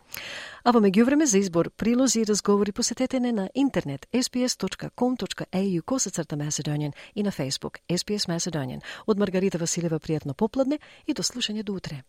[0.64, 6.92] А во меѓувреме за избор прилози и разговори посетете не на интернет sps.com.au косацрта Macedonian
[7.14, 8.80] и на Facebook SPS Macedonian.
[9.06, 12.02] Од Маргарита Василева пријатно попладне и до слушање до утре.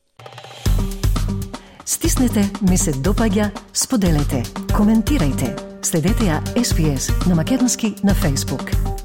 [1.85, 5.53] Стиснете, ми се допаѓа, споделете, коментирајте.
[5.85, 9.04] Следете ја SPS на Македонски на Facebook.